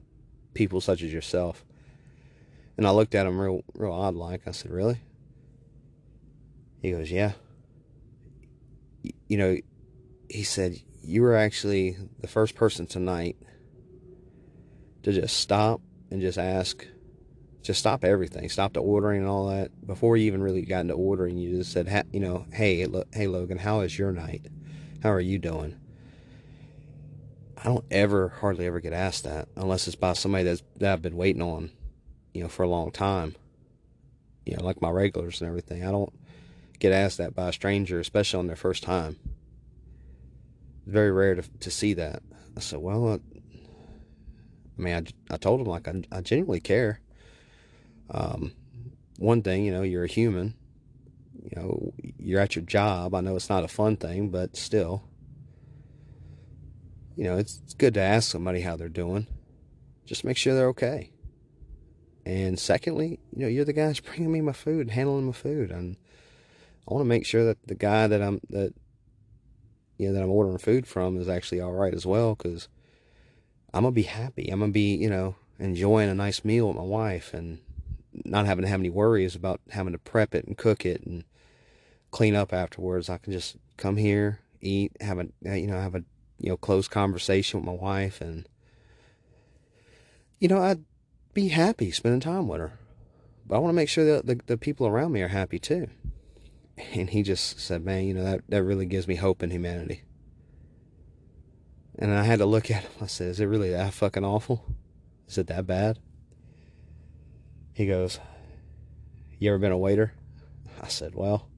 people 0.55 0.81
such 0.81 1.03
as 1.03 1.13
yourself. 1.13 1.65
And 2.77 2.87
I 2.87 2.91
looked 2.91 3.15
at 3.15 3.27
him 3.27 3.41
real, 3.41 3.63
real 3.75 3.93
odd 3.93 4.15
like. 4.15 4.43
I 4.47 4.51
said, 4.51 4.71
Really? 4.71 5.01
He 6.81 6.93
goes, 6.93 7.11
Yeah. 7.11 7.33
You 9.29 9.37
know, 9.37 9.57
he 10.29 10.43
said, 10.43 10.77
You 11.03 11.23
were 11.23 11.37
actually 11.37 11.97
the 12.21 12.29
first 12.29 12.55
person 12.55 12.87
tonight 12.87 13.37
to 15.03 15.13
just 15.13 15.37
stop 15.37 15.81
and 16.11 16.21
just 16.21 16.39
ask, 16.39 16.87
just 17.63 17.81
stop 17.81 18.05
everything, 18.05 18.49
stop 18.49 18.73
the 18.73 18.81
ordering 18.81 19.21
and 19.21 19.29
all 19.29 19.49
that. 19.49 19.71
Before 19.87 20.17
you 20.17 20.27
even 20.27 20.43
really 20.43 20.63
got 20.63 20.81
into 20.81 20.95
ordering, 20.95 21.39
you 21.39 21.57
just 21.59 21.73
said, 21.73 22.07
you 22.13 22.21
know, 22.21 22.47
hey, 22.53 22.87
hey, 23.13 23.27
Logan, 23.27 23.59
how 23.59 23.81
is 23.81 23.99
your 23.99 24.13
night? 24.13 24.47
How 25.03 25.11
are 25.11 25.21
you 25.21 25.39
doing? 25.39 25.77
I 27.63 27.67
don't 27.69 27.85
ever, 27.93 28.29
hardly 28.41 28.67
ever 28.67 28.81
get 28.81 28.93
asked 28.93 29.23
that 29.25 29.49
unless 29.57 29.87
it's 29.87 29.95
by 29.95 30.15
somebody 30.15 30.45
that's, 30.45 30.63
that 30.79 30.93
I've 30.93 31.03
been 31.03 31.17
waiting 31.17 31.43
on, 31.43 31.71
you 32.35 32.43
know, 32.43 32.49
for 32.49 32.65
a 32.65 32.69
long 32.69 32.91
time. 32.91 33.37
You 34.45 34.57
know, 34.57 34.65
like 34.65 34.83
my 34.83 34.91
regulars 34.91 35.41
and 35.41 35.49
everything. 35.49 35.85
I 35.85 35.93
don't 35.93 36.13
get 36.81 36.93
asked 36.93 37.19
that 37.19 37.37
by 37.37 37.51
a 37.51 37.53
stranger, 37.53 38.01
especially 38.01 38.41
on 38.41 38.49
their 38.49 38.57
first 38.57 38.83
time. 38.83 39.17
It's 40.85 40.93
very 40.93 41.13
rare 41.13 41.37
to, 41.37 41.43
to 41.61 41.71
see 41.71 41.95
that. 41.95 42.25
I 42.57 42.61
said, 42.61 42.81
well, 42.81 43.21
I 44.77 44.83
mean, 44.83 44.95
I, 45.31 45.35
I 45.35 45.37
told 45.37 45.61
him 45.61 45.69
like 45.69 45.87
I, 45.87 46.03
I 46.11 46.21
genuinely 46.23 46.59
care. 46.59 47.01
Um, 48.11 48.53
one 49.19 49.43
thing, 49.43 49.65
you 49.65 49.71
know, 49.71 49.83
you're 49.83 50.05
a 50.05 50.09
human. 50.09 50.55
You 51.45 51.63
know, 51.63 51.93
you're 52.19 52.41
at 52.41 52.57
your 52.57 52.65
job. 52.65 53.15
I 53.15 53.21
know 53.21 53.37
it's 53.37 53.49
not 53.49 53.63
a 53.63 53.69
fun 53.69 53.97
thing, 53.97 54.31
but 54.31 54.57
still, 54.57 55.05
you 57.17 57.25
know, 57.25 57.37
it's, 57.37 57.61
it's 57.65 57.75
good 57.75 57.95
to 57.95 58.01
ask 58.01 58.31
somebody 58.31 58.61
how 58.61 58.77
they're 58.77 58.89
doing. 58.89 59.27
Just 60.05 60.25
make 60.25 60.37
sure 60.37 60.55
they're 60.55 60.69
okay. 60.69 61.11
And 62.25 62.59
secondly, 62.59 63.19
you 63.35 63.43
know, 63.43 63.49
you're 63.49 63.65
the 63.65 63.73
guy 63.73 63.87
that's 63.87 64.01
bringing 64.01 64.33
me 64.33 64.41
my 64.41 64.53
food, 64.53 64.91
handling 64.91 65.27
my 65.27 65.33
food, 65.33 65.71
and 65.71 65.97
I 66.89 66.95
want 66.95 67.03
to 67.03 67.09
make 67.09 67.27
sure 67.27 67.45
that 67.45 67.59
the 67.67 67.75
guy 67.75 68.07
that 68.07 68.23
I'm 68.23 68.41
that 68.51 68.75
you 69.99 70.09
know 70.09 70.15
that 70.15 70.23
I'm 70.23 70.31
ordering 70.31 70.59
food 70.59 70.87
from 70.87 71.21
is 71.21 71.29
actually 71.29 71.61
all 71.61 71.73
right 71.73 71.95
as 71.95 72.07
well, 72.07 72.35
because 72.35 72.69
I'm 73.75 73.83
gonna 73.83 73.93
be 73.93 74.03
happy. 74.03 74.49
I'm 74.49 74.61
gonna 74.61 74.73
be, 74.73 74.95
you 74.95 75.11
know, 75.11 75.37
enjoying 75.59 76.11
a 76.11 76.15
nice 76.15 76.45
meal 76.45 76.69
with 76.69 76.77
my 76.77 76.83
wife 76.83 77.35
and 77.35 77.61
not 78.25 78.47
having 78.47 78.63
to 78.63 78.69
have 78.69 78.81
any 78.81 78.91
worries 78.91 79.35
about 79.35 79.61
having 79.71 79.93
to 79.93 79.99
prep 79.99 80.35
it 80.35 80.45
and 80.45 80.59
cook 80.59 80.85
it 80.85 81.05
and 81.07 81.25
clean 82.11 82.35
up 82.35 82.53
afterwards. 82.53 83.09
I 83.09 83.19
can 83.19 83.33
just 83.33 83.57
come 83.77 83.97
here, 83.97 84.41
eat, 84.61 84.93
have 85.01 85.19
a, 85.19 85.29
you 85.59 85.67
know, 85.67 85.81
have 85.81 85.95
a, 85.95 86.05
you 86.43 86.51
know, 86.51 86.57
close 86.57 86.89
conversation 86.89 87.61
with 87.61 87.67
my 87.67 87.73
wife 87.73 88.21
and, 88.21 88.49
you 90.41 90.49
know, 90.49 90.61
I'd 90.61 90.85
be 91.33 91.49
happy 91.49 91.93
spending 91.93 92.21
time 92.21 92.49
with 92.49 92.61
her. 92.61 92.79
But 93.47 93.57
I 93.57 93.59
want 93.59 93.71
to 93.71 93.77
make 93.77 93.89
sure 93.89 94.05
that 94.05 94.27
the, 94.27 94.41
the 94.47 94.59
people 94.59 94.87
around 94.87 95.13
me 95.13 95.23
are 95.23 95.29
happy 95.29 95.59
too. 95.59 95.89
And 96.95 97.11
he 97.11 97.23
just 97.23 97.61
said, 97.61 97.85
man, 97.85 98.05
you 98.05 98.15
know, 98.15 98.25
that, 98.25 98.43
that 98.49 98.65
really 98.65 98.87
gives 98.87 99.07
me 99.07 99.15
hope 99.15 99.43
in 99.43 99.51
humanity. 99.51 100.03
And 101.99 102.13
I 102.13 102.25
had 102.25 102.39
to 102.41 102.47
look 102.47 102.71
at 102.71 102.83
him. 102.83 102.91
I 103.01 103.07
said, 103.07 103.29
Is 103.29 103.41
it 103.41 103.47
really 103.47 103.71
that 103.71 103.93
fucking 103.93 104.25
awful? 104.25 104.65
Is 105.29 105.39
it 105.39 105.47
that 105.49 105.67
bad? 105.67 105.99
He 107.75 107.87
goes, 107.87 108.19
You 109.39 109.51
ever 109.51 109.59
been 109.59 109.73
a 109.73 109.79
waiter? 109.79 110.15
I 110.81 110.89
said, 110.89 111.15
Well, 111.15 111.49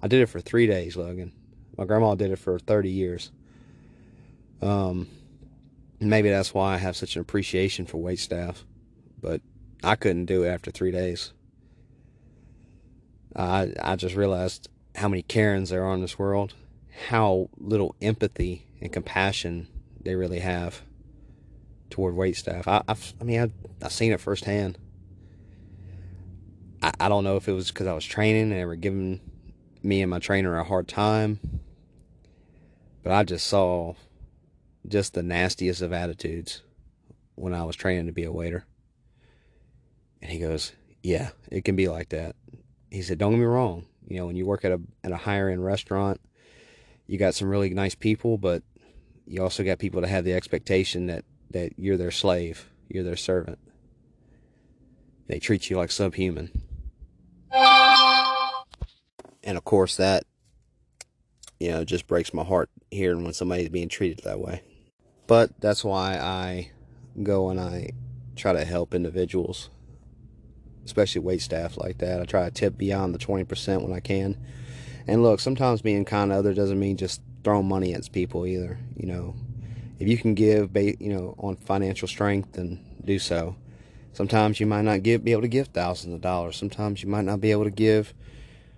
I 0.00 0.08
did 0.08 0.20
it 0.20 0.26
for 0.26 0.40
three 0.40 0.66
days, 0.66 0.96
Logan. 0.96 1.32
My 1.76 1.84
grandma 1.84 2.14
did 2.14 2.30
it 2.30 2.38
for 2.38 2.58
30 2.58 2.90
years. 2.90 3.32
Um, 4.62 5.08
maybe 6.00 6.30
that's 6.30 6.54
why 6.54 6.74
I 6.74 6.78
have 6.78 6.96
such 6.96 7.16
an 7.16 7.20
appreciation 7.20 7.84
for 7.84 7.98
wait 7.98 8.20
staff, 8.20 8.64
but 9.20 9.40
I 9.82 9.96
couldn't 9.96 10.26
do 10.26 10.44
it 10.44 10.48
after 10.48 10.70
three 10.70 10.92
days. 10.92 11.32
I 13.34 13.72
I 13.82 13.96
just 13.96 14.14
realized 14.14 14.68
how 14.94 15.08
many 15.08 15.22
Karens 15.22 15.70
there 15.70 15.84
are 15.84 15.94
in 15.94 16.00
this 16.00 16.18
world, 16.18 16.54
how 17.08 17.48
little 17.58 17.94
empathy 18.00 18.66
and 18.80 18.92
compassion 18.92 19.68
they 20.00 20.14
really 20.14 20.40
have 20.40 20.82
toward 21.90 22.14
wait 22.14 22.36
staff. 22.36 22.68
I, 22.68 22.82
I've, 22.88 23.14
I 23.20 23.24
mean, 23.24 23.40
I've, 23.40 23.52
I've 23.82 23.92
seen 23.92 24.12
it 24.12 24.20
firsthand. 24.20 24.78
I, 26.82 26.92
I 27.00 27.08
don't 27.08 27.24
know 27.24 27.36
if 27.36 27.48
it 27.48 27.52
was 27.52 27.68
because 27.68 27.86
I 27.86 27.92
was 27.92 28.04
training 28.04 28.50
and 28.50 28.52
they 28.52 28.64
were 28.64 28.76
giving 28.76 29.20
me 29.82 30.02
and 30.02 30.10
my 30.10 30.18
trainer 30.18 30.58
a 30.58 30.64
hard 30.64 30.88
time, 30.88 31.38
but 33.02 33.12
I 33.12 33.24
just 33.24 33.46
saw 33.46 33.94
just 34.86 35.14
the 35.14 35.22
nastiest 35.22 35.82
of 35.82 35.92
attitudes 35.92 36.62
when 37.34 37.54
I 37.54 37.64
was 37.64 37.76
training 37.76 38.06
to 38.06 38.12
be 38.12 38.24
a 38.24 38.32
waiter. 38.32 38.66
And 40.20 40.30
he 40.30 40.38
goes, 40.38 40.72
"Yeah, 41.02 41.30
it 41.50 41.64
can 41.64 41.76
be 41.76 41.88
like 41.88 42.10
that." 42.10 42.36
He 42.90 43.02
said, 43.02 43.18
"Don't 43.18 43.32
get 43.32 43.38
me 43.38 43.44
wrong. 43.44 43.86
You 44.06 44.18
know, 44.18 44.26
when 44.26 44.36
you 44.36 44.46
work 44.46 44.64
at 44.64 44.72
a 44.72 44.80
at 45.02 45.12
a 45.12 45.16
higher 45.16 45.48
end 45.48 45.64
restaurant, 45.64 46.20
you 47.06 47.18
got 47.18 47.34
some 47.34 47.48
really 47.48 47.70
nice 47.70 47.94
people, 47.94 48.38
but 48.38 48.62
you 49.26 49.42
also 49.42 49.64
got 49.64 49.78
people 49.78 50.00
that 50.00 50.08
have 50.08 50.24
the 50.24 50.34
expectation 50.34 51.06
that 51.06 51.24
that 51.50 51.72
you're 51.78 51.96
their 51.96 52.10
slave, 52.10 52.68
you're 52.88 53.04
their 53.04 53.16
servant. 53.16 53.58
They 55.26 55.38
treat 55.38 55.70
you 55.70 55.76
like 55.76 55.90
subhuman. 55.90 56.50
And 59.44 59.58
of 59.58 59.64
course 59.64 59.96
that 59.96 60.24
you 61.58 61.70
know 61.70 61.84
just 61.84 62.06
breaks 62.06 62.32
my 62.32 62.44
heart 62.44 62.70
hearing 62.90 63.24
when 63.24 63.32
somebody's 63.32 63.68
being 63.68 63.88
treated 63.88 64.24
that 64.24 64.40
way. 64.40 64.62
But 65.32 65.58
that's 65.62 65.82
why 65.82 66.18
I 66.18 66.72
go 67.22 67.48
and 67.48 67.58
I 67.58 67.92
try 68.36 68.52
to 68.52 68.66
help 68.66 68.92
individuals, 68.92 69.70
especially 70.84 71.22
wait 71.22 71.40
staff 71.40 71.78
like 71.78 71.96
that. 71.98 72.20
I 72.20 72.26
try 72.26 72.44
to 72.44 72.50
tip 72.50 72.76
beyond 72.76 73.14
the 73.14 73.18
20% 73.18 73.80
when 73.80 73.94
I 73.94 74.00
can. 74.00 74.36
And 75.06 75.22
look, 75.22 75.40
sometimes 75.40 75.80
being 75.80 76.04
kind 76.04 76.30
to 76.30 76.36
others 76.36 76.56
doesn't 76.56 76.78
mean 76.78 76.98
just 76.98 77.22
throwing 77.44 77.66
money 77.66 77.94
at 77.94 78.12
people 78.12 78.46
either. 78.46 78.78
You 78.94 79.06
know, 79.06 79.34
if 79.98 80.06
you 80.06 80.18
can 80.18 80.34
give, 80.34 80.76
you 80.76 81.14
know, 81.14 81.34
on 81.38 81.56
financial 81.56 82.08
strength, 82.08 82.52
then 82.52 82.84
do 83.02 83.18
so. 83.18 83.56
Sometimes 84.12 84.60
you 84.60 84.66
might 84.66 84.82
not 84.82 85.02
give, 85.02 85.24
be 85.24 85.32
able 85.32 85.40
to 85.40 85.48
give 85.48 85.68
thousands 85.68 86.12
of 86.12 86.20
dollars. 86.20 86.58
Sometimes 86.58 87.02
you 87.02 87.08
might 87.08 87.24
not 87.24 87.40
be 87.40 87.52
able 87.52 87.64
to 87.64 87.70
give, 87.70 88.12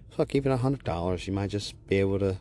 fuck, 0.08 0.37
even 0.37 0.52
a 0.52 0.58
hundred 0.58 0.84
dollars. 0.84 1.26
You 1.26 1.32
might 1.32 1.50
just 1.50 1.75
be 1.88 1.96
able 1.96 2.20
to 2.20 2.37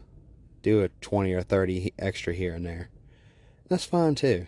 do 0.61 0.83
a 0.83 0.89
twenty 1.01 1.33
or 1.33 1.41
thirty 1.41 1.93
extra 1.97 2.35
here 2.35 2.53
and 2.53 2.63
there. 2.63 2.91
That's 3.73 3.85
fine 3.85 4.13
too. 4.13 4.45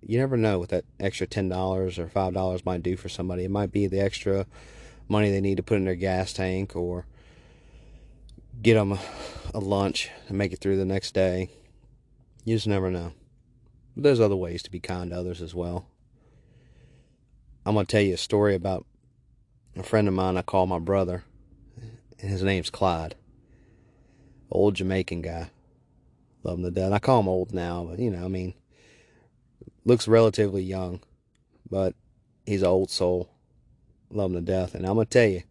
You 0.00 0.16
never 0.16 0.36
know 0.36 0.60
what 0.60 0.68
that 0.68 0.84
extra 1.00 1.26
ten 1.26 1.48
dollars 1.48 1.98
or 1.98 2.08
five 2.08 2.34
dollars 2.34 2.64
might 2.64 2.84
do 2.84 2.96
for 2.96 3.08
somebody. 3.08 3.42
It 3.42 3.50
might 3.50 3.72
be 3.72 3.88
the 3.88 3.98
extra 3.98 4.46
money 5.08 5.28
they 5.28 5.40
need 5.40 5.56
to 5.56 5.64
put 5.64 5.78
in 5.78 5.86
their 5.86 5.96
gas 5.96 6.32
tank 6.32 6.76
or 6.76 7.04
get 8.62 8.74
them 8.74 8.92
a, 8.92 9.00
a 9.54 9.58
lunch 9.58 10.10
and 10.28 10.38
make 10.38 10.52
it 10.52 10.60
through 10.60 10.76
the 10.76 10.84
next 10.84 11.14
day. 11.14 11.50
You 12.44 12.54
just 12.54 12.68
never 12.68 12.92
know. 12.92 13.12
But 13.96 14.04
there's 14.04 14.20
other 14.20 14.36
ways 14.36 14.62
to 14.62 14.70
be 14.70 14.78
kind 14.78 15.10
to 15.10 15.18
others 15.18 15.42
as 15.42 15.52
well. 15.52 15.88
I'm 17.66 17.74
to 17.74 17.84
tell 17.86 18.02
you 18.02 18.14
a 18.14 18.18
story 18.18 18.54
about 18.54 18.86
a 19.74 19.82
friend 19.82 20.06
of 20.06 20.14
mine 20.14 20.36
I 20.36 20.42
call 20.42 20.68
my 20.68 20.78
brother, 20.78 21.24
and 22.20 22.30
his 22.30 22.44
name's 22.44 22.70
Clyde. 22.70 23.16
Old 24.48 24.76
Jamaican 24.76 25.22
guy. 25.22 25.50
Love 26.42 26.58
him 26.58 26.64
to 26.64 26.70
death. 26.70 26.92
I 26.92 26.98
call 26.98 27.20
him 27.20 27.28
old 27.28 27.52
now, 27.52 27.86
but 27.88 27.98
you 27.98 28.10
know, 28.10 28.24
I 28.24 28.28
mean, 28.28 28.54
looks 29.84 30.08
relatively 30.08 30.62
young, 30.62 31.00
but 31.70 31.94
he's 32.46 32.62
an 32.62 32.68
old 32.68 32.90
soul. 32.90 33.30
Love 34.10 34.30
him 34.30 34.36
to 34.36 34.52
death. 34.52 34.74
And 34.74 34.86
I'm 34.86 34.96
to 34.96 35.04
tell 35.04 35.28
you, 35.28 35.42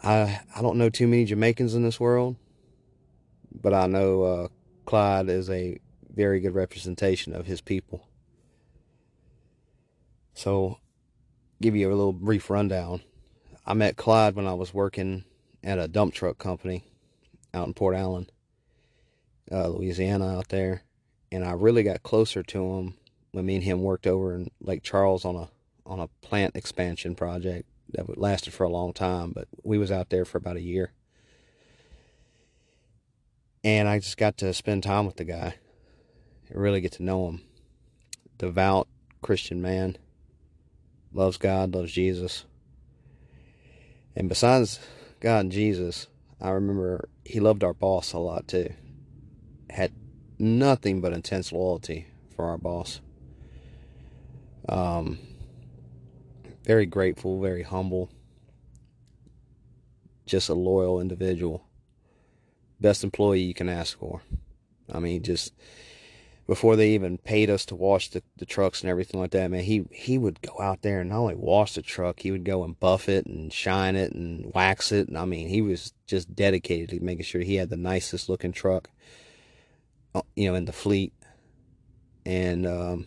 I, 0.00 0.40
I 0.54 0.62
don't 0.62 0.78
know 0.78 0.90
too 0.90 1.06
many 1.06 1.24
Jamaicans 1.24 1.74
in 1.74 1.82
this 1.82 2.00
world, 2.00 2.36
but 3.54 3.72
I 3.72 3.86
know 3.86 4.22
uh, 4.22 4.48
Clyde 4.84 5.28
is 5.28 5.48
a 5.48 5.78
very 6.12 6.40
good 6.40 6.54
representation 6.54 7.34
of 7.34 7.46
his 7.46 7.60
people. 7.60 8.08
So, 10.34 10.78
give 11.60 11.76
you 11.76 11.88
a 11.88 11.94
little 11.94 12.12
brief 12.12 12.50
rundown. 12.50 13.02
I 13.64 13.74
met 13.74 13.96
Clyde 13.96 14.34
when 14.34 14.46
I 14.46 14.54
was 14.54 14.74
working 14.74 15.24
at 15.62 15.78
a 15.78 15.86
dump 15.86 16.14
truck 16.14 16.38
company 16.38 16.84
out 17.54 17.66
in 17.66 17.74
Port 17.74 17.94
Allen, 17.94 18.28
uh, 19.52 19.68
Louisiana, 19.68 20.38
out 20.38 20.48
there, 20.48 20.82
and 21.30 21.44
I 21.44 21.52
really 21.52 21.82
got 21.82 22.02
closer 22.02 22.42
to 22.42 22.72
him 22.72 22.94
when 23.32 23.46
me 23.46 23.56
and 23.56 23.64
him 23.64 23.82
worked 23.82 24.06
over 24.06 24.34
in 24.34 24.50
Lake 24.60 24.82
Charles 24.82 25.24
on 25.24 25.36
a 25.36 25.48
on 25.84 25.98
a 25.98 26.08
plant 26.20 26.54
expansion 26.54 27.14
project 27.14 27.68
that 27.90 28.18
lasted 28.18 28.52
for 28.52 28.64
a 28.64 28.68
long 28.68 28.92
time, 28.92 29.32
but 29.32 29.48
we 29.64 29.78
was 29.78 29.90
out 29.90 30.10
there 30.10 30.24
for 30.24 30.38
about 30.38 30.56
a 30.56 30.62
year. 30.62 30.92
And 33.64 33.88
I 33.88 33.98
just 33.98 34.16
got 34.16 34.36
to 34.38 34.54
spend 34.54 34.82
time 34.82 35.06
with 35.06 35.16
the 35.16 35.24
guy 35.24 35.54
really 36.54 36.80
get 36.80 36.92
to 36.92 37.02
know 37.02 37.28
him. 37.28 37.42
Devout 38.38 38.88
Christian 39.22 39.62
man 39.62 39.96
loves 41.12 41.36
God, 41.36 41.74
loves 41.74 41.92
Jesus. 41.92 42.44
And 44.14 44.28
besides 44.28 44.80
God 45.20 45.40
and 45.40 45.52
Jesus, 45.52 46.08
I 46.40 46.50
remember 46.50 47.08
he 47.24 47.40
loved 47.40 47.64
our 47.64 47.74
boss 47.74 48.12
a 48.12 48.18
lot 48.18 48.48
too. 48.48 48.72
Had 49.72 49.92
nothing 50.38 51.00
but 51.00 51.12
intense 51.12 51.50
loyalty 51.50 52.06
for 52.36 52.44
our 52.44 52.58
boss. 52.58 53.00
Um, 54.68 55.18
very 56.64 56.86
grateful, 56.86 57.40
very 57.40 57.62
humble. 57.62 58.10
Just 60.26 60.48
a 60.48 60.54
loyal 60.54 61.00
individual. 61.00 61.64
Best 62.80 63.02
employee 63.02 63.40
you 63.40 63.54
can 63.54 63.68
ask 63.68 63.98
for. 63.98 64.22
I 64.92 64.98
mean, 64.98 65.22
just 65.22 65.54
before 66.46 66.76
they 66.76 66.90
even 66.90 67.18
paid 67.18 67.48
us 67.48 67.64
to 67.66 67.74
wash 67.74 68.10
the, 68.10 68.22
the 68.36 68.44
trucks 68.44 68.82
and 68.82 68.90
everything 68.90 69.20
like 69.20 69.30
that, 69.30 69.50
man, 69.50 69.62
he, 69.62 69.84
he 69.90 70.18
would 70.18 70.42
go 70.42 70.60
out 70.60 70.82
there 70.82 71.00
and 71.00 71.10
not 71.10 71.18
only 71.18 71.34
wash 71.34 71.74
the 71.74 71.82
truck, 71.82 72.20
he 72.20 72.30
would 72.30 72.44
go 72.44 72.62
and 72.62 72.78
buff 72.78 73.08
it 73.08 73.26
and 73.26 73.52
shine 73.52 73.96
it 73.96 74.12
and 74.12 74.52
wax 74.54 74.92
it. 74.92 75.08
And 75.08 75.16
I 75.16 75.24
mean, 75.24 75.48
he 75.48 75.62
was 75.62 75.92
just 76.06 76.34
dedicated 76.34 76.90
to 76.90 77.00
making 77.00 77.24
sure 77.24 77.40
he 77.40 77.54
had 77.54 77.70
the 77.70 77.76
nicest 77.76 78.28
looking 78.28 78.52
truck, 78.52 78.90
you 80.36 80.48
know, 80.48 80.54
in 80.54 80.64
the 80.64 80.72
fleet. 80.72 81.12
And 82.24 82.66
um, 82.66 83.06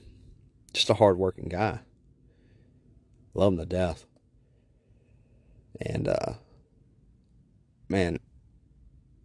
just 0.73 0.89
a 0.89 0.93
hard 0.93 1.17
working 1.17 1.49
guy. 1.49 1.79
Love 3.33 3.53
him 3.53 3.59
to 3.59 3.65
death. 3.65 4.05
And, 5.81 6.07
uh, 6.07 6.33
man, 7.89 8.19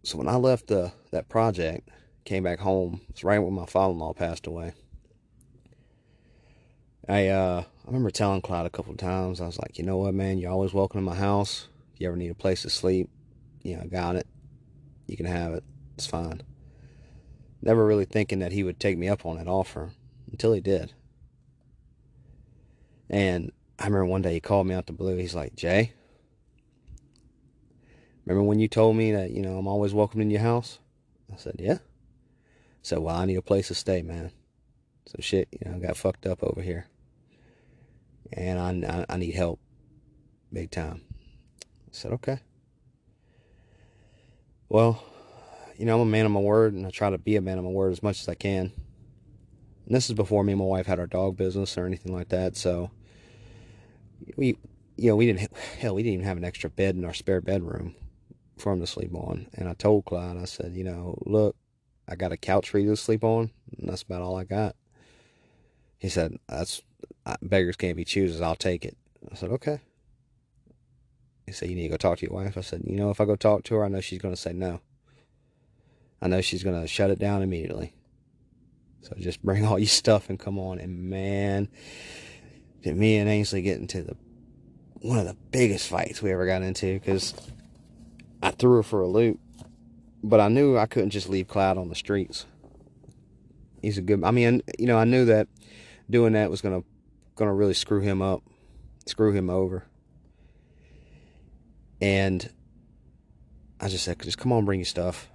so 0.03 0.17
when 0.17 0.27
I 0.27 0.35
left 0.35 0.67
the, 0.67 0.91
that 1.11 1.29
project, 1.29 1.89
came 2.25 2.43
back 2.43 2.59
home. 2.59 3.01
It's 3.09 3.23
right 3.23 3.39
when 3.39 3.53
my 3.53 3.65
father-in-law 3.65 4.13
passed 4.13 4.47
away. 4.47 4.73
I 7.09 7.27
uh 7.27 7.63
I 7.63 7.87
remember 7.87 8.11
telling 8.11 8.41
Clyde 8.41 8.65
a 8.65 8.69
couple 8.69 8.91
of 8.91 8.97
times. 8.97 9.41
I 9.41 9.45
was 9.45 9.57
like, 9.57 9.77
you 9.77 9.83
know 9.83 9.97
what, 9.97 10.13
man, 10.13 10.37
you're 10.37 10.51
always 10.51 10.73
welcome 10.73 10.99
to 10.99 11.05
my 11.05 11.15
house. 11.15 11.67
If 11.93 12.01
you 12.01 12.07
ever 12.07 12.15
need 12.15 12.31
a 12.31 12.35
place 12.35 12.61
to 12.61 12.69
sleep, 12.69 13.09
you 13.63 13.75
know, 13.75 13.83
I 13.83 13.87
got 13.87 14.15
it. 14.15 14.27
You 15.07 15.17
can 15.17 15.25
have 15.25 15.53
it. 15.53 15.63
It's 15.95 16.05
fine. 16.05 16.41
Never 17.61 17.85
really 17.85 18.05
thinking 18.05 18.39
that 18.39 18.51
he 18.51 18.63
would 18.63 18.79
take 18.79 18.97
me 18.97 19.07
up 19.07 19.25
on 19.25 19.37
that 19.37 19.47
offer 19.47 19.91
until 20.31 20.53
he 20.53 20.61
did. 20.61 20.93
And 23.09 23.51
I 23.77 23.85
remember 23.85 24.05
one 24.05 24.21
day 24.21 24.33
he 24.33 24.39
called 24.39 24.67
me 24.67 24.73
out 24.73 24.87
the 24.87 24.93
blue. 24.93 25.17
He's 25.17 25.35
like, 25.35 25.55
Jay, 25.55 25.93
remember 28.25 28.43
when 28.43 28.59
you 28.59 28.67
told 28.67 28.95
me 28.95 29.11
that, 29.11 29.31
you 29.31 29.41
know, 29.41 29.57
I'm 29.57 29.67
always 29.67 29.93
welcome 29.93 30.21
in 30.21 30.31
your 30.31 30.41
house? 30.41 30.79
I 31.31 31.37
said, 31.37 31.55
yeah. 31.59 31.79
Said, 32.81 32.99
well, 32.99 33.15
I 33.15 33.25
need 33.25 33.35
a 33.35 33.41
place 33.41 33.67
to 33.67 33.75
stay, 33.75 34.01
man. 34.01 34.31
So 35.05 35.17
shit, 35.19 35.49
you 35.51 35.69
know, 35.69 35.77
I 35.77 35.79
got 35.79 35.97
fucked 35.97 36.25
up 36.25 36.41
over 36.41 36.61
here. 36.61 36.87
And 38.33 38.85
I, 38.85 39.01
I, 39.01 39.05
I 39.13 39.17
need 39.17 39.35
help. 39.35 39.59
Big 40.53 40.71
time. 40.71 41.01
I 41.63 41.91
said, 41.91 42.13
okay. 42.13 42.39
Well, 44.69 45.03
you 45.77 45.85
know, 45.85 45.95
I'm 45.95 46.07
a 46.07 46.11
man 46.11 46.25
of 46.25 46.31
my 46.31 46.39
word, 46.39 46.73
and 46.73 46.85
I 46.85 46.89
try 46.89 47.09
to 47.09 47.17
be 47.17 47.35
a 47.35 47.41
man 47.41 47.57
of 47.57 47.63
my 47.63 47.69
word 47.69 47.91
as 47.91 48.03
much 48.03 48.21
as 48.21 48.29
I 48.29 48.35
can. 48.35 48.71
And 49.85 49.95
this 49.95 50.09
is 50.09 50.15
before 50.15 50.43
me 50.43 50.53
and 50.53 50.59
my 50.59 50.65
wife 50.65 50.85
had 50.85 50.99
our 50.99 51.07
dog 51.07 51.37
business 51.37 51.77
or 51.77 51.85
anything 51.85 52.13
like 52.13 52.29
that. 52.29 52.55
So 52.55 52.91
we, 54.35 54.57
you 54.97 55.09
know, 55.09 55.15
we 55.15 55.25
didn't, 55.25 55.51
hell, 55.79 55.95
we 55.95 56.03
didn't 56.03 56.15
even 56.15 56.25
have 56.25 56.37
an 56.37 56.45
extra 56.45 56.69
bed 56.69 56.95
in 56.95 57.05
our 57.05 57.13
spare 57.13 57.41
bedroom 57.41 57.95
for 58.57 58.71
him 58.71 58.79
to 58.79 58.87
sleep 58.87 59.13
on. 59.13 59.47
And 59.53 59.67
I 59.67 59.73
told 59.73 60.05
Clyde, 60.05 60.37
I 60.37 60.45
said, 60.45 60.73
you 60.75 60.83
know, 60.83 61.17
look, 61.25 61.55
I 62.07 62.15
got 62.15 62.31
a 62.31 62.37
couch 62.37 62.69
for 62.69 62.79
you 62.79 62.89
to 62.89 62.97
sleep 62.97 63.23
on, 63.23 63.51
and 63.77 63.89
that's 63.89 64.01
about 64.01 64.21
all 64.21 64.37
I 64.37 64.43
got. 64.43 64.75
He 65.97 66.09
said, 66.09 66.37
That's 66.47 66.81
beggars 67.41 67.77
can't 67.77 67.95
be 67.95 68.03
choosers. 68.03 68.41
I'll 68.41 68.55
take 68.55 68.83
it. 68.83 68.97
I 69.31 69.35
said, 69.35 69.51
Okay. 69.51 69.79
He 71.45 71.51
said, 71.53 71.69
You 71.69 71.75
need 71.75 71.83
to 71.83 71.89
go 71.89 71.97
talk 71.97 72.17
to 72.17 72.25
your 72.25 72.33
wife. 72.33 72.57
I 72.57 72.61
said, 72.61 72.81
You 72.85 72.97
know, 72.97 73.11
if 73.11 73.21
I 73.21 73.25
go 73.25 73.35
talk 73.35 73.63
to 73.65 73.75
her, 73.75 73.85
I 73.85 73.87
know 73.87 74.01
she's 74.01 74.19
going 74.21 74.33
to 74.33 74.41
say 74.41 74.51
no. 74.51 74.81
I 76.21 76.27
know 76.27 76.41
she's 76.41 76.63
going 76.63 76.79
to 76.79 76.87
shut 76.87 77.09
it 77.09 77.19
down 77.19 77.41
immediately. 77.41 77.93
So 79.01 79.15
just 79.17 79.43
bring 79.43 79.65
all 79.65 79.79
your 79.79 79.87
stuff 79.87 80.29
and 80.29 80.39
come 80.39 80.59
on. 80.59 80.79
And 80.79 81.09
man, 81.09 81.67
did 82.83 82.95
me 82.95 83.17
and 83.17 83.29
Ainsley 83.29 83.61
get 83.61 83.79
into 83.79 84.03
the 84.03 84.15
one 85.01 85.17
of 85.17 85.25
the 85.25 85.37
biggest 85.51 85.89
fights 85.89 86.21
we 86.21 86.31
ever 86.31 86.45
got 86.45 86.61
into 86.61 86.99
because 86.99 87.33
I 88.43 88.51
threw 88.51 88.75
her 88.75 88.83
for 88.83 89.01
a 89.01 89.07
loop 89.07 89.39
but 90.23 90.39
I 90.39 90.47
knew 90.47 90.77
I 90.77 90.85
couldn't 90.85 91.09
just 91.09 91.29
leave 91.29 91.47
Clyde 91.47 91.77
on 91.77 91.89
the 91.89 91.95
streets. 91.95 92.45
He's 93.81 93.97
a 93.97 94.01
good. 94.01 94.23
I 94.23 94.31
mean, 94.31 94.61
you 94.77 94.85
know, 94.85 94.97
I 94.97 95.05
knew 95.05 95.25
that 95.25 95.47
doing 96.09 96.33
that 96.33 96.51
was 96.51 96.61
gonna 96.61 96.83
gonna 97.35 97.53
really 97.53 97.73
screw 97.73 98.01
him 98.01 98.21
up, 98.21 98.43
screw 99.05 99.31
him 99.31 99.49
over. 99.49 99.85
And 101.99 102.49
I 103.79 103.87
just 103.87 104.03
said, 104.03 104.19
just 104.21 104.37
come 104.37 104.51
on, 104.51 104.65
bring 104.65 104.79
your 104.79 104.85
stuff, 104.85 105.29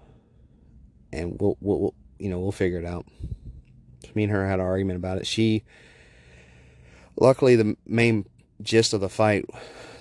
and 1.17 1.41
we'll 1.41 1.57
we'll, 1.61 1.81
we'll 1.81 1.95
you 2.19 2.29
know 2.29 2.39
we'll 2.39 2.53
figure 2.53 2.79
it 2.79 2.85
out. 2.85 3.07
me 4.15 4.25
and 4.25 4.33
her 4.33 4.47
had 4.47 4.61
an 4.61 4.67
argument 4.67 4.99
about 4.99 5.19
it. 5.19 5.27
She, 5.27 5.65
luckily, 7.19 7.57
the 7.57 7.77
main 7.87 8.27
gist 8.63 8.93
of 8.93 9.01
the 9.01 9.09
fight 9.09 9.45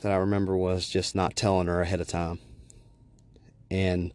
that 0.02 0.12
I 0.12 0.18
remember 0.18 0.56
was 0.56 0.88
just 0.88 1.16
not 1.16 1.36
telling 1.36 1.68
her 1.68 1.82
ahead 1.82 2.02
of 2.02 2.08
time, 2.08 2.40
and 3.72 4.12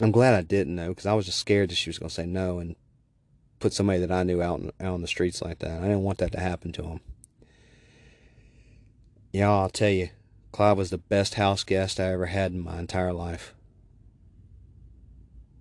I'm 0.00 0.10
glad 0.10 0.34
I 0.34 0.42
didn't 0.42 0.76
though, 0.76 0.88
because 0.88 1.06
I 1.06 1.14
was 1.14 1.26
just 1.26 1.38
scared 1.38 1.70
that 1.70 1.76
she 1.76 1.90
was 1.90 1.98
going 1.98 2.08
to 2.08 2.14
say 2.14 2.26
no 2.26 2.58
and 2.58 2.76
put 3.60 3.72
somebody 3.72 4.00
that 4.00 4.10
I 4.10 4.24
knew 4.24 4.42
out, 4.42 4.60
out 4.80 4.94
on 4.94 5.00
the 5.00 5.08
streets 5.08 5.40
like 5.40 5.60
that. 5.60 5.78
I 5.78 5.82
didn't 5.82 6.02
want 6.02 6.18
that 6.18 6.32
to 6.32 6.40
happen 6.40 6.72
to 6.72 6.82
him. 6.82 7.00
Y'all, 9.32 9.62
I'll 9.62 9.70
tell 9.70 9.90
you, 9.90 10.10
Clyde 10.52 10.76
was 10.76 10.90
the 10.90 10.98
best 10.98 11.34
house 11.34 11.64
guest 11.64 11.98
I 11.98 12.12
ever 12.12 12.26
had 12.26 12.52
in 12.52 12.60
my 12.60 12.78
entire 12.78 13.12
life. 13.12 13.54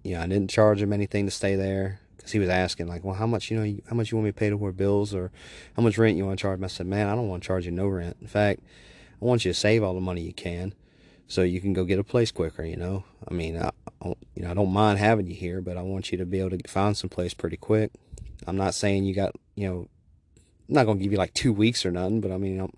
Yeah, 0.04 0.22
I 0.22 0.28
didn't 0.28 0.50
charge 0.50 0.82
him 0.82 0.94
anything 0.94 1.26
to 1.26 1.32
stay 1.32 1.56
there 1.56 2.00
because 2.18 2.32
he 2.32 2.40
was 2.40 2.50
asking 2.50 2.88
like, 2.88 3.04
well, 3.04 3.16
how 3.16 3.28
much 3.28 3.50
you 3.50 3.58
know, 3.58 3.82
how 3.90 3.96
much 3.96 4.12
you 4.12 4.18
want 4.18 4.26
me 4.26 4.32
to 4.32 4.38
pay 4.38 4.50
to 4.50 4.58
toward 4.58 4.78
bills 4.78 5.14
or 5.14 5.32
how 5.76 5.84
much 5.84 5.98
rent 5.98 6.18
you 6.18 6.26
want 6.26 6.38
to 6.38 6.42
charge 6.42 6.60
me? 6.60 6.66
I 6.66 6.68
said, 6.68 6.88
man, 6.88 7.08
I 7.08 7.16
don't 7.16 7.30
want 7.30 7.44
to 7.44 7.48
charge 7.48 7.66
you 7.66 7.72
no 7.72 7.88
rent. 7.88 8.18
In 8.22 8.28
fact, 8.28 8.62
I 9.22 9.26
want 9.26 9.46
you 9.46 9.52
to 9.52 9.60
save 9.60 9.84
all 9.84 9.94
the 9.94 10.02
money 10.02 10.22
you 10.22 10.34
can 10.34 10.74
so 11.28 11.42
you 11.42 11.62
can 11.62 11.74
go 11.74 11.86
get 11.86 12.00
a 12.00 12.04
place 12.04 12.32
quicker. 12.32 12.64
You 12.64 12.76
know, 12.76 13.06
I 13.28 13.34
mean, 13.34 13.58
I, 13.58 13.72
you 14.04 14.44
know, 14.44 14.52
I 14.52 14.54
don't 14.54 14.74
mind 14.74 15.00
having 15.00 15.28
you 15.28 15.36
here, 15.36 15.62
but 15.62 15.78
I 15.78 15.82
want 15.82 16.12
you 16.12 16.18
to 16.18 16.26
be 16.26 16.40
able 16.40 16.58
to 16.58 16.68
find 16.68 16.96
some 16.96 17.10
place 17.10 17.34
pretty 17.34 17.58
quick. 17.58 17.92
I'm 18.46 18.58
not 18.58 18.74
saying 18.74 19.06
you 19.06 19.16
got, 19.16 19.36
you 19.56 19.70
know, 19.70 19.88
I'm 20.68 20.76
not 20.76 20.86
gonna 20.86 21.00
give 21.00 21.12
you 21.12 21.18
like 21.18 21.34
two 21.34 21.54
weeks 21.54 21.86
or 21.86 21.92
nothing, 21.92 22.20
but 22.20 22.32
I 22.32 22.38
mean, 22.38 22.54
you, 22.54 22.58
know, 22.58 22.72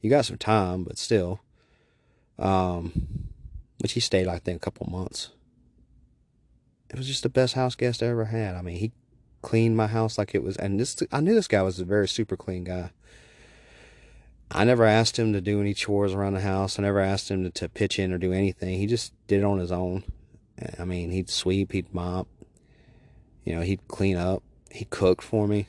you 0.00 0.10
got 0.10 0.26
some 0.26 0.38
time, 0.38 0.84
but 0.84 0.96
still. 0.96 1.40
Um, 2.38 2.92
which 3.78 3.92
he 3.92 4.00
stayed, 4.00 4.28
I 4.28 4.38
think, 4.38 4.56
a 4.56 4.60
couple 4.60 4.88
months. 4.90 5.30
It 6.90 6.96
was 6.96 7.06
just 7.06 7.22
the 7.22 7.28
best 7.28 7.54
house 7.54 7.74
guest 7.74 8.02
I 8.02 8.06
ever 8.06 8.26
had. 8.26 8.54
I 8.54 8.62
mean, 8.62 8.76
he 8.76 8.92
cleaned 9.42 9.76
my 9.76 9.86
house 9.86 10.18
like 10.18 10.34
it 10.34 10.42
was, 10.42 10.56
and 10.56 10.80
this 10.80 10.96
I 11.12 11.20
knew 11.20 11.34
this 11.34 11.48
guy 11.48 11.62
was 11.62 11.78
a 11.80 11.84
very 11.84 12.08
super 12.08 12.36
clean 12.36 12.64
guy. 12.64 12.90
I 14.50 14.64
never 14.64 14.84
asked 14.84 15.18
him 15.18 15.34
to 15.34 15.42
do 15.42 15.60
any 15.60 15.74
chores 15.74 16.14
around 16.14 16.32
the 16.32 16.40
house. 16.40 16.78
I 16.78 16.82
never 16.82 17.00
asked 17.00 17.30
him 17.30 17.44
to, 17.44 17.50
to 17.50 17.68
pitch 17.68 17.98
in 17.98 18.12
or 18.12 18.18
do 18.18 18.32
anything. 18.32 18.78
He 18.78 18.86
just 18.86 19.12
did 19.26 19.40
it 19.40 19.44
on 19.44 19.58
his 19.58 19.70
own. 19.70 20.04
I 20.78 20.84
mean, 20.84 21.10
he'd 21.10 21.28
sweep, 21.28 21.72
he'd 21.72 21.92
mop, 21.92 22.26
you 23.44 23.54
know, 23.54 23.60
he'd 23.60 23.86
clean 23.88 24.16
up, 24.16 24.42
he 24.70 24.84
cooked 24.86 25.22
for 25.22 25.46
me. 25.46 25.68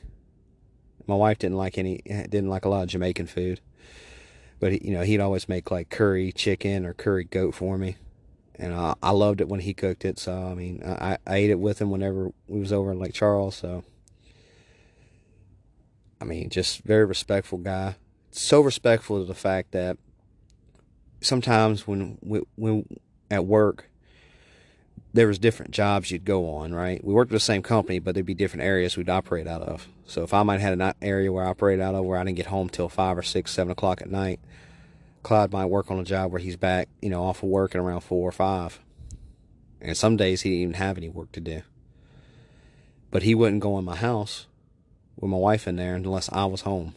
my 1.06 1.14
wife 1.14 1.38
didn't 1.38 1.56
like 1.56 1.78
any 1.78 1.98
didn't 2.06 2.48
like 2.48 2.64
a 2.64 2.68
lot 2.68 2.82
of 2.82 2.88
Jamaican 2.88 3.26
food, 3.26 3.60
but 4.58 4.82
you 4.82 4.92
know 4.92 5.02
he'd 5.02 5.20
always 5.20 5.48
make 5.48 5.70
like 5.70 5.90
curry 5.90 6.32
chicken 6.32 6.84
or 6.84 6.94
curry 6.94 7.24
goat 7.24 7.54
for 7.54 7.78
me, 7.78 7.96
and 8.60 8.74
I, 8.74 8.94
I 9.02 9.10
loved 9.10 9.40
it 9.40 9.48
when 9.48 9.60
he 9.60 9.74
cooked 9.74 10.04
it. 10.04 10.18
So 10.18 10.32
I 10.32 10.54
mean 10.54 10.82
I, 10.84 11.18
I 11.26 11.36
ate 11.36 11.50
it 11.50 11.58
with 11.58 11.80
him 11.80 11.90
whenever 11.90 12.30
we 12.46 12.60
was 12.60 12.72
over 12.72 12.92
in 12.92 13.00
Lake 13.00 13.14
Charles. 13.14 13.56
So 13.56 13.82
I 16.20 16.24
mean 16.24 16.50
just 16.50 16.82
very 16.82 17.04
respectful 17.04 17.58
guy, 17.58 17.96
so 18.30 18.60
respectful 18.60 19.18
to 19.18 19.24
the 19.24 19.34
fact 19.34 19.72
that 19.72 19.96
sometimes 21.20 21.86
when 21.86 22.18
we, 22.22 22.42
when 22.56 22.86
at 23.30 23.46
work 23.46 23.90
there 25.12 25.26
was 25.26 25.38
different 25.38 25.72
jobs 25.72 26.10
you'd 26.10 26.24
go 26.24 26.48
on, 26.54 26.72
right? 26.72 27.02
We 27.02 27.12
worked 27.12 27.32
with 27.32 27.40
the 27.40 27.44
same 27.44 27.62
company, 27.62 27.98
but 27.98 28.14
there'd 28.14 28.24
be 28.24 28.34
different 28.34 28.62
areas 28.62 28.96
we'd 28.96 29.08
operate 29.08 29.48
out 29.48 29.62
of. 29.62 29.88
So 30.06 30.22
if 30.22 30.32
I 30.32 30.42
might 30.44 30.60
have 30.60 30.78
had 30.78 30.80
an 30.80 30.94
area 31.02 31.32
where 31.32 31.44
I 31.44 31.48
operated 31.48 31.82
out 31.82 31.94
of 31.94 32.04
where 32.04 32.18
I 32.18 32.24
didn't 32.24 32.36
get 32.36 32.46
home 32.46 32.68
till 32.68 32.88
five 32.88 33.18
or 33.18 33.22
six, 33.22 33.50
seven 33.50 33.72
o'clock 33.72 34.00
at 34.02 34.10
night, 34.10 34.38
Clyde 35.22 35.52
might 35.52 35.66
work 35.66 35.90
on 35.90 35.98
a 35.98 36.04
job 36.04 36.32
where 36.32 36.40
he's 36.40 36.56
back, 36.56 36.88
you 37.02 37.10
know, 37.10 37.24
off 37.24 37.42
of 37.42 37.48
work 37.48 37.74
at 37.74 37.80
around 37.80 38.00
four 38.00 38.28
or 38.28 38.32
five. 38.32 38.80
And 39.80 39.96
some 39.96 40.16
days 40.16 40.42
he 40.42 40.50
didn't 40.50 40.62
even 40.62 40.74
have 40.74 40.96
any 40.96 41.08
work 41.08 41.32
to 41.32 41.40
do. 41.40 41.62
But 43.10 43.22
he 43.22 43.34
wouldn't 43.34 43.62
go 43.62 43.78
in 43.78 43.84
my 43.84 43.96
house 43.96 44.46
with 45.16 45.30
my 45.30 45.36
wife 45.36 45.66
in 45.66 45.76
there 45.76 45.94
unless 45.94 46.30
I 46.32 46.44
was 46.46 46.62
home. 46.62 46.94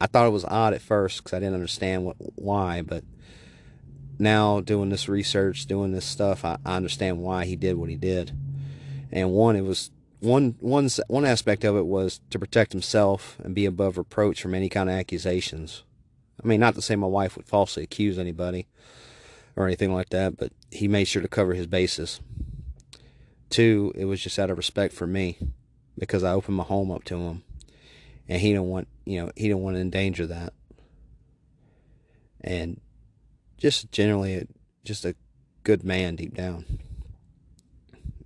I 0.00 0.06
thought 0.06 0.26
it 0.26 0.32
was 0.32 0.44
odd 0.44 0.74
at 0.74 0.82
first 0.82 1.22
because 1.22 1.34
I 1.34 1.40
didn't 1.40 1.54
understand 1.54 2.04
what 2.04 2.16
why, 2.34 2.82
but 2.82 3.02
now 4.18 4.60
doing 4.60 4.90
this 4.90 5.08
research, 5.08 5.66
doing 5.66 5.92
this 5.92 6.04
stuff, 6.04 6.44
I, 6.44 6.58
I 6.64 6.76
understand 6.76 7.18
why 7.18 7.46
he 7.46 7.56
did 7.56 7.76
what 7.76 7.88
he 7.88 7.96
did. 7.96 8.32
And 9.10 9.32
one, 9.32 9.56
it 9.56 9.62
was 9.62 9.90
one 10.20 10.56
one 10.60 10.88
one 11.08 11.24
aspect 11.24 11.64
of 11.64 11.76
it 11.76 11.86
was 11.86 12.20
to 12.30 12.38
protect 12.38 12.72
himself 12.72 13.38
and 13.42 13.54
be 13.54 13.66
above 13.66 13.96
reproach 13.96 14.42
from 14.42 14.54
any 14.54 14.68
kind 14.68 14.90
of 14.90 14.96
accusations. 14.96 15.82
I 16.42 16.46
mean, 16.46 16.60
not 16.60 16.74
to 16.74 16.82
say 16.82 16.96
my 16.96 17.06
wife 17.06 17.36
would 17.36 17.46
falsely 17.46 17.82
accuse 17.82 18.18
anybody 18.18 18.66
or 19.56 19.66
anything 19.66 19.94
like 19.94 20.10
that, 20.10 20.36
but 20.36 20.52
he 20.70 20.86
made 20.86 21.06
sure 21.06 21.22
to 21.22 21.28
cover 21.28 21.54
his 21.54 21.66
bases. 21.66 22.20
Two, 23.48 23.92
it 23.94 24.04
was 24.04 24.20
just 24.20 24.38
out 24.38 24.50
of 24.50 24.56
respect 24.56 24.92
for 24.92 25.06
me 25.06 25.38
because 25.98 26.22
I 26.22 26.32
opened 26.32 26.56
my 26.56 26.64
home 26.64 26.90
up 26.90 27.04
to 27.04 27.16
him, 27.16 27.42
and 28.28 28.40
he 28.40 28.48
didn't 28.48 28.68
want 28.68 28.88
you 29.04 29.22
know 29.22 29.30
he 29.36 29.44
didn't 29.44 29.62
want 29.62 29.76
to 29.76 29.80
endanger 29.80 30.26
that. 30.26 30.52
And 32.42 32.80
just 33.56 33.90
generally 33.90 34.34
a, 34.34 34.46
just 34.84 35.04
a 35.04 35.14
good 35.62 35.84
man 35.84 36.16
deep 36.16 36.34
down. 36.34 36.64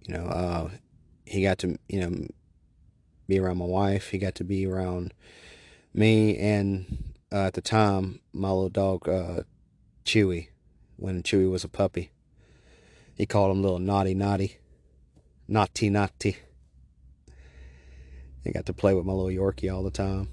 You 0.07 0.15
know, 0.15 0.25
uh, 0.25 0.71
he 1.25 1.43
got 1.43 1.59
to 1.59 1.79
you 1.89 2.01
know 2.01 2.27
be 3.29 3.39
around 3.39 3.59
my 3.59 3.67
wife. 3.67 4.09
He 4.11 4.19
got 4.19 4.35
to 4.37 4.45
be 4.45 4.67
around 4.67 5.15
me 5.95 6.37
and 6.39 7.10
uh, 7.33 7.47
at 7.47 7.55
the 7.55 7.61
time 7.61 8.21
my 8.33 8.49
little 8.49 8.69
dog 8.69 9.09
uh, 9.09 9.43
Chewy 10.05 10.49
when 10.97 11.23
Chewy 11.23 11.51
was 11.51 11.65
a 11.65 11.69
puppy. 11.69 12.11
He 13.15 13.27
called 13.27 13.55
him 13.55 13.63
little 13.63 13.79
naughty 13.79 14.15
naughty, 14.15 14.59
naughty 15.47 15.91
naughty. 15.91 16.37
I 18.45 18.51
got 18.51 18.67
to 18.67 18.73
play 18.73 18.95
with 18.95 19.05
my 19.05 19.13
little 19.13 19.29
Yorkie 19.29 19.73
all 19.73 19.83
the 19.83 19.91
time. 19.91 20.29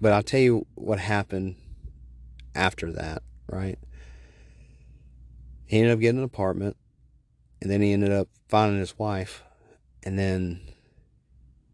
But 0.00 0.12
I'll 0.12 0.22
tell 0.22 0.40
you 0.40 0.66
what 0.74 0.98
happened 0.98 1.56
after 2.54 2.92
that, 2.92 3.22
right? 3.48 3.78
He 5.66 5.78
ended 5.78 5.92
up 5.92 6.00
getting 6.00 6.18
an 6.18 6.24
apartment, 6.24 6.76
and 7.60 7.70
then 7.70 7.80
he 7.80 7.92
ended 7.92 8.12
up 8.12 8.28
finding 8.48 8.78
his 8.78 8.98
wife, 8.98 9.42
and 10.02 10.18
then 10.18 10.60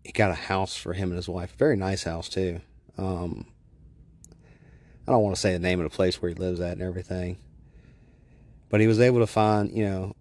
he 0.04 0.12
got 0.12 0.30
a 0.30 0.34
house 0.34 0.76
for 0.76 0.92
him 0.92 1.10
and 1.10 1.16
his 1.16 1.28
wife. 1.28 1.54
Very 1.56 1.76
nice 1.76 2.04
house 2.04 2.28
too. 2.28 2.60
Um, 2.96 3.46
I 5.06 5.12
don't 5.12 5.22
want 5.22 5.34
to 5.34 5.40
say 5.40 5.52
the 5.52 5.58
name 5.58 5.80
of 5.80 5.90
the 5.90 5.94
place 5.94 6.20
where 6.20 6.28
he 6.28 6.34
lives 6.34 6.60
at 6.60 6.72
and 6.72 6.82
everything, 6.82 7.38
but 8.68 8.80
he 8.80 8.86
was 8.86 9.00
able 9.00 9.20
to 9.20 9.26
find, 9.26 9.76
you 9.76 9.84
know, 9.84 10.14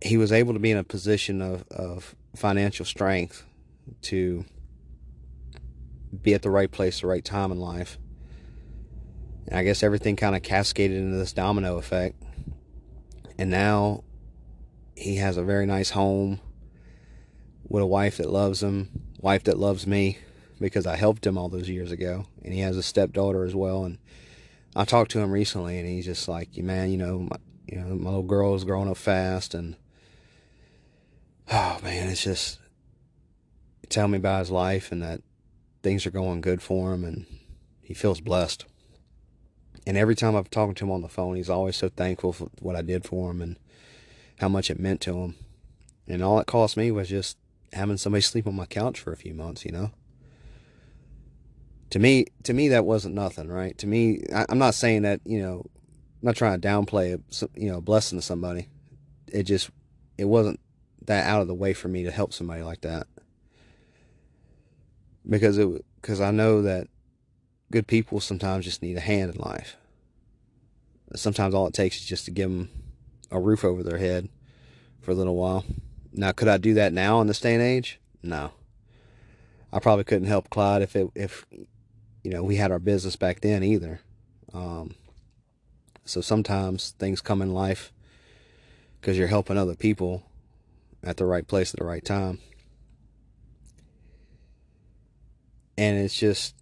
he 0.00 0.16
was 0.16 0.32
able 0.32 0.52
to 0.52 0.58
be 0.58 0.70
in 0.70 0.78
a 0.78 0.84
position 0.84 1.40
of, 1.40 1.64
of 1.70 2.16
financial 2.34 2.84
strength 2.84 3.44
to 4.02 4.44
be 6.22 6.34
at 6.34 6.42
the 6.42 6.50
right 6.50 6.70
place, 6.70 7.00
the 7.00 7.06
right 7.06 7.24
time 7.24 7.52
in 7.52 7.60
life, 7.60 7.98
and 9.46 9.56
I 9.58 9.64
guess 9.64 9.82
everything 9.82 10.16
kind 10.16 10.34
of 10.34 10.42
cascaded 10.42 10.96
into 10.96 11.16
this 11.16 11.32
domino 11.32 11.78
effect. 11.78 12.22
And 13.38 13.50
now 13.50 14.04
he 14.96 15.16
has 15.16 15.36
a 15.36 15.42
very 15.42 15.66
nice 15.66 15.90
home 15.90 16.40
with 17.72 17.82
a 17.82 17.86
wife 17.86 18.18
that 18.18 18.28
loves 18.28 18.62
him, 18.62 18.90
wife 19.18 19.44
that 19.44 19.58
loves 19.58 19.86
me 19.86 20.18
because 20.60 20.86
I 20.86 20.94
helped 20.94 21.26
him 21.26 21.38
all 21.38 21.48
those 21.48 21.70
years 21.70 21.90
ago. 21.90 22.26
And 22.44 22.52
he 22.52 22.60
has 22.60 22.76
a 22.76 22.82
stepdaughter 22.82 23.44
as 23.44 23.54
well. 23.54 23.86
And 23.86 23.96
I 24.76 24.84
talked 24.84 25.10
to 25.12 25.20
him 25.20 25.30
recently 25.30 25.78
and 25.78 25.88
he's 25.88 26.04
just 26.04 26.28
like, 26.28 26.54
man, 26.58 26.90
you 26.90 26.98
know, 26.98 27.20
my, 27.20 27.36
you 27.66 27.80
know, 27.80 27.94
my 27.94 28.10
little 28.10 28.24
girl 28.24 28.54
is 28.54 28.64
growing 28.64 28.90
up 28.90 28.98
fast 28.98 29.54
and 29.54 29.76
oh 31.50 31.78
man, 31.82 32.10
it's 32.10 32.22
just 32.22 32.58
tell 33.88 34.06
me 34.06 34.18
about 34.18 34.40
his 34.40 34.50
life 34.50 34.92
and 34.92 35.02
that 35.02 35.22
things 35.82 36.04
are 36.04 36.10
going 36.10 36.42
good 36.42 36.60
for 36.60 36.92
him 36.92 37.04
and 37.04 37.24
he 37.80 37.94
feels 37.94 38.20
blessed. 38.20 38.66
And 39.86 39.96
every 39.96 40.14
time 40.14 40.36
I've 40.36 40.50
talked 40.50 40.76
to 40.76 40.84
him 40.84 40.90
on 40.90 41.00
the 41.00 41.08
phone, 41.08 41.36
he's 41.36 41.48
always 41.48 41.76
so 41.76 41.88
thankful 41.88 42.34
for 42.34 42.50
what 42.60 42.76
I 42.76 42.82
did 42.82 43.06
for 43.06 43.30
him 43.30 43.40
and 43.40 43.56
how 44.40 44.50
much 44.50 44.70
it 44.70 44.78
meant 44.78 45.00
to 45.02 45.16
him. 45.20 45.36
And 46.06 46.22
all 46.22 46.38
it 46.38 46.46
cost 46.46 46.76
me 46.76 46.90
was 46.90 47.08
just 47.08 47.38
having 47.72 47.96
somebody 47.96 48.22
sleep 48.22 48.46
on 48.46 48.54
my 48.54 48.66
couch 48.66 49.00
for 49.00 49.12
a 49.12 49.16
few 49.16 49.34
months, 49.34 49.64
you 49.64 49.72
know. 49.72 49.90
To 51.90 51.98
me, 51.98 52.26
to 52.44 52.54
me, 52.54 52.68
that 52.68 52.84
wasn't 52.84 53.14
nothing, 53.14 53.48
right? 53.48 53.76
To 53.78 53.86
me, 53.86 54.22
I, 54.34 54.46
am 54.48 54.58
not 54.58 54.74
saying 54.74 55.02
that, 55.02 55.20
you 55.24 55.40
know, 55.40 55.66
I'm 55.66 56.26
not 56.26 56.36
trying 56.36 56.58
to 56.58 56.66
downplay, 56.66 57.14
a, 57.14 57.60
you 57.60 57.70
know, 57.70 57.78
a 57.78 57.82
blessing 57.82 58.18
to 58.18 58.22
somebody. 58.22 58.68
It 59.30 59.42
just, 59.44 59.70
it 60.16 60.24
wasn't 60.24 60.60
that 61.06 61.26
out 61.26 61.42
of 61.42 61.48
the 61.48 61.54
way 61.54 61.74
for 61.74 61.88
me 61.88 62.04
to 62.04 62.10
help 62.10 62.32
somebody 62.32 62.62
like 62.62 62.80
that. 62.82 63.06
Because 65.28 65.58
it, 65.58 65.84
because 66.00 66.20
I 66.20 66.30
know 66.30 66.62
that 66.62 66.88
good 67.70 67.86
people 67.86 68.20
sometimes 68.20 68.64
just 68.64 68.82
need 68.82 68.96
a 68.96 69.00
hand 69.00 69.34
in 69.34 69.40
life. 69.40 69.76
Sometimes 71.14 71.54
all 71.54 71.66
it 71.66 71.74
takes 71.74 71.96
is 71.96 72.06
just 72.06 72.24
to 72.24 72.30
give 72.30 72.50
them 72.50 72.70
a 73.30 73.38
roof 73.38 73.64
over 73.64 73.82
their 73.82 73.98
head 73.98 74.28
for 75.00 75.10
a 75.10 75.14
little 75.14 75.36
while. 75.36 75.64
Now, 76.12 76.32
could 76.32 76.48
I 76.48 76.58
do 76.58 76.74
that 76.74 76.92
now 76.92 77.20
in 77.20 77.26
this 77.26 77.40
day 77.40 77.54
and 77.54 77.62
age? 77.62 77.98
No. 78.22 78.52
I 79.72 79.78
probably 79.78 80.04
couldn't 80.04 80.28
help 80.28 80.50
Clyde 80.50 80.82
if 80.82 80.94
it, 80.94 81.08
if 81.14 81.46
you 82.22 82.30
know 82.30 82.42
we 82.42 82.56
had 82.56 82.70
our 82.70 82.78
business 82.78 83.16
back 83.16 83.40
then 83.40 83.62
either. 83.62 84.00
Um, 84.52 84.94
so 86.04 86.20
sometimes 86.20 86.90
things 86.98 87.20
come 87.20 87.40
in 87.40 87.54
life 87.54 87.92
because 89.00 89.16
you're 89.16 89.28
helping 89.28 89.56
other 89.56 89.74
people 89.74 90.24
at 91.02 91.16
the 91.16 91.24
right 91.24 91.46
place 91.46 91.72
at 91.72 91.80
the 91.80 91.86
right 91.86 92.04
time. 92.04 92.38
And 95.78 95.98
it's 95.98 96.18
just 96.18 96.54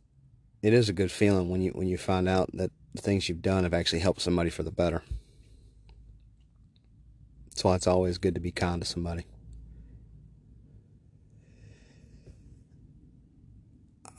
it 0.63 0.73
is 0.73 0.89
a 0.89 0.93
good 0.93 1.11
feeling 1.11 1.49
when 1.49 1.63
you 1.63 1.73
when 1.73 1.89
you 1.89 1.99
find 1.99 2.29
out 2.29 2.51
that 2.55 2.71
the 2.95 3.03
things 3.03 3.29
you've 3.29 3.43
done 3.43 3.65
have 3.65 3.75
actually 3.75 4.01
helped 4.01 4.21
somebody 4.21 4.51
for 4.51 4.63
the 4.63 4.71
better. 4.71 5.03
That's 7.49 7.65
why 7.65 7.75
it's 7.75 7.89
always 7.89 8.19
good 8.19 8.35
to 8.35 8.41
be 8.41 8.53
kind 8.53 8.81
to 8.81 8.87
somebody. 8.87 9.25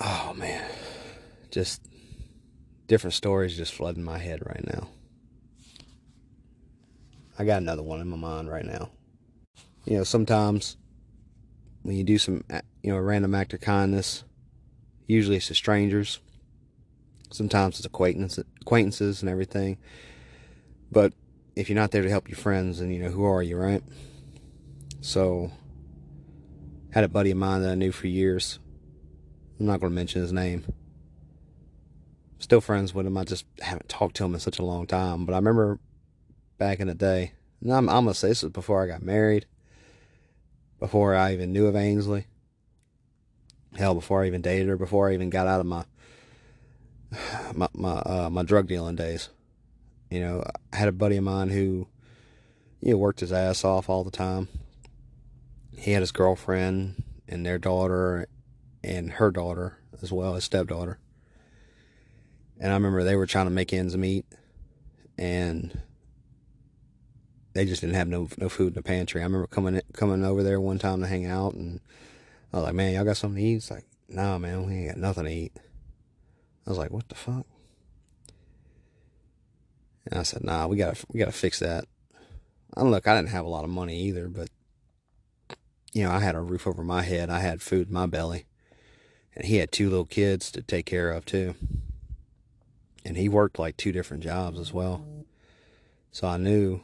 Oh 0.03 0.33
man, 0.35 0.65
just 1.51 1.87
different 2.87 3.13
stories 3.13 3.55
just 3.55 3.73
flooding 3.73 4.03
my 4.03 4.17
head 4.17 4.41
right 4.45 4.65
now. 4.65 4.89
I 7.37 7.45
got 7.45 7.61
another 7.61 7.83
one 7.83 8.01
in 8.01 8.07
my 8.07 8.17
mind 8.17 8.49
right 8.49 8.65
now. 8.65 8.89
You 9.85 9.97
know, 9.97 10.03
sometimes 10.03 10.77
when 11.83 11.95
you 11.95 12.03
do 12.03 12.17
some, 12.17 12.43
you 12.83 12.91
know, 12.91 12.97
a 12.97 13.01
random 13.01 13.35
act 13.35 13.53
of 13.53 13.61
kindness, 13.61 14.23
usually 15.07 15.37
it's 15.37 15.47
to 15.47 15.55
strangers 15.55 16.19
Sometimes 17.31 17.77
it's 17.77 17.85
acquaintances, 17.85 18.43
acquaintances 18.61 19.21
and 19.21 19.29
everything. 19.29 19.77
But 20.91 21.13
if 21.55 21.69
you're 21.69 21.79
not 21.79 21.91
there 21.91 22.03
to 22.03 22.09
help 22.09 22.27
your 22.27 22.37
friends, 22.37 22.79
then 22.79 22.91
you 22.91 23.01
know 23.01 23.09
who 23.09 23.23
are 23.23 23.41
you, 23.41 23.57
right? 23.57 23.81
So, 24.99 25.51
had 26.91 27.05
a 27.05 27.09
buddy 27.09 27.31
of 27.31 27.37
mine 27.37 27.61
that 27.61 27.71
I 27.71 27.75
knew 27.75 27.93
for 27.93 28.07
years. 28.07 28.59
I'm 29.61 29.67
not 29.67 29.79
going 29.79 29.91
to 29.91 29.95
mention 29.95 30.23
his 30.23 30.33
name. 30.33 30.65
Still 32.39 32.61
friends 32.61 32.95
with 32.95 33.05
him. 33.05 33.15
I 33.15 33.23
just 33.23 33.45
haven't 33.61 33.89
talked 33.89 34.15
to 34.15 34.25
him 34.25 34.33
in 34.33 34.39
such 34.39 34.57
a 34.57 34.65
long 34.65 34.87
time. 34.87 35.23
But 35.23 35.33
I 35.33 35.35
remember 35.35 35.79
back 36.57 36.79
in 36.79 36.87
the 36.87 36.95
day, 36.95 37.33
and 37.61 37.71
I'm, 37.71 37.87
I'm 37.87 38.05
going 38.05 38.13
to 38.13 38.19
say 38.19 38.29
this 38.29 38.41
was 38.41 38.51
before 38.51 38.83
I 38.83 38.87
got 38.87 39.03
married, 39.03 39.45
before 40.79 41.13
I 41.15 41.33
even 41.33 41.53
knew 41.53 41.67
of 41.67 41.75
Ainsley. 41.75 42.25
Hell, 43.77 43.93
before 43.93 44.23
I 44.23 44.27
even 44.27 44.41
dated 44.41 44.67
her, 44.67 44.77
before 44.77 45.11
I 45.11 45.13
even 45.13 45.29
got 45.29 45.45
out 45.45 45.59
of 45.59 45.67
my 45.67 45.85
my 47.53 47.67
my 47.73 47.99
uh, 47.99 48.29
my 48.31 48.41
drug 48.41 48.67
dealing 48.67 48.95
days. 48.95 49.29
You 50.09 50.21
know, 50.21 50.43
I 50.73 50.75
had 50.75 50.87
a 50.87 50.91
buddy 50.91 51.17
of 51.17 51.23
mine 51.23 51.49
who, 51.49 51.87
you 52.79 52.93
know, 52.93 52.97
worked 52.97 53.19
his 53.19 53.31
ass 53.31 53.63
off 53.63 53.89
all 53.89 54.03
the 54.03 54.09
time. 54.09 54.47
He 55.77 55.91
had 55.91 56.01
his 56.01 56.11
girlfriend 56.11 57.03
and 57.27 57.45
their 57.45 57.59
daughter 57.59 58.27
and 58.83 59.13
her 59.13 59.31
daughter 59.31 59.77
as 60.01 60.11
well, 60.11 60.35
his 60.35 60.43
stepdaughter. 60.43 60.99
And 62.59 62.71
I 62.71 62.75
remember 62.75 63.03
they 63.03 63.15
were 63.15 63.27
trying 63.27 63.47
to 63.47 63.51
make 63.51 63.73
ends 63.73 63.97
meet 63.97 64.25
and 65.17 65.81
they 67.53 67.65
just 67.65 67.81
didn't 67.81 67.95
have 67.95 68.07
no 68.07 68.29
no 68.37 68.49
food 68.49 68.69
in 68.69 68.73
the 68.73 68.83
pantry. 68.83 69.21
I 69.21 69.25
remember 69.25 69.47
coming 69.47 69.81
coming 69.93 70.23
over 70.23 70.43
there 70.43 70.61
one 70.61 70.79
time 70.79 71.01
to 71.01 71.07
hang 71.07 71.25
out 71.25 71.53
and 71.53 71.79
I 72.53 72.57
was 72.57 72.65
like, 72.65 72.75
Man, 72.75 72.93
y'all 72.93 73.03
got 73.03 73.17
something 73.17 73.41
to 73.41 73.49
eat? 73.49 73.55
It's 73.55 73.71
like, 73.71 73.85
nah 74.07 74.37
man, 74.37 74.65
we 74.65 74.73
ain't 74.73 74.89
got 74.89 74.97
nothing 74.97 75.25
to 75.25 75.31
eat. 75.31 75.53
I 76.65 76.69
was 76.69 76.77
like, 76.77 76.91
What 76.91 77.09
the 77.09 77.15
fuck? 77.15 77.45
And 80.05 80.19
I 80.19 80.23
said, 80.23 80.43
Nah, 80.43 80.67
we 80.67 80.77
gotta 80.77 80.97
we 81.11 81.19
gotta 81.19 81.31
fix 81.31 81.59
that. 81.59 81.85
And 82.77 82.89
look, 82.89 83.07
I 83.07 83.15
didn't 83.15 83.29
have 83.29 83.45
a 83.45 83.49
lot 83.49 83.63
of 83.63 83.69
money 83.69 83.99
either, 84.01 84.29
but 84.29 84.49
you 85.93 86.03
know, 86.03 86.11
I 86.11 86.19
had 86.19 86.35
a 86.35 86.41
roof 86.41 86.67
over 86.67 86.83
my 86.83 87.01
head, 87.01 87.29
I 87.29 87.39
had 87.39 87.61
food 87.61 87.87
in 87.87 87.93
my 87.93 88.05
belly. 88.05 88.45
And 89.35 89.45
he 89.45 89.57
had 89.57 89.71
two 89.71 89.89
little 89.89 90.05
kids 90.05 90.51
to 90.51 90.61
take 90.61 90.85
care 90.85 91.11
of 91.11 91.25
too. 91.25 91.55
And 93.05 93.17
he 93.17 93.29
worked 93.29 93.57
like 93.57 93.77
two 93.77 93.91
different 93.91 94.23
jobs 94.23 94.59
as 94.59 94.73
well. 94.73 95.05
So 96.11 96.27
I 96.27 96.37
knew, 96.37 96.81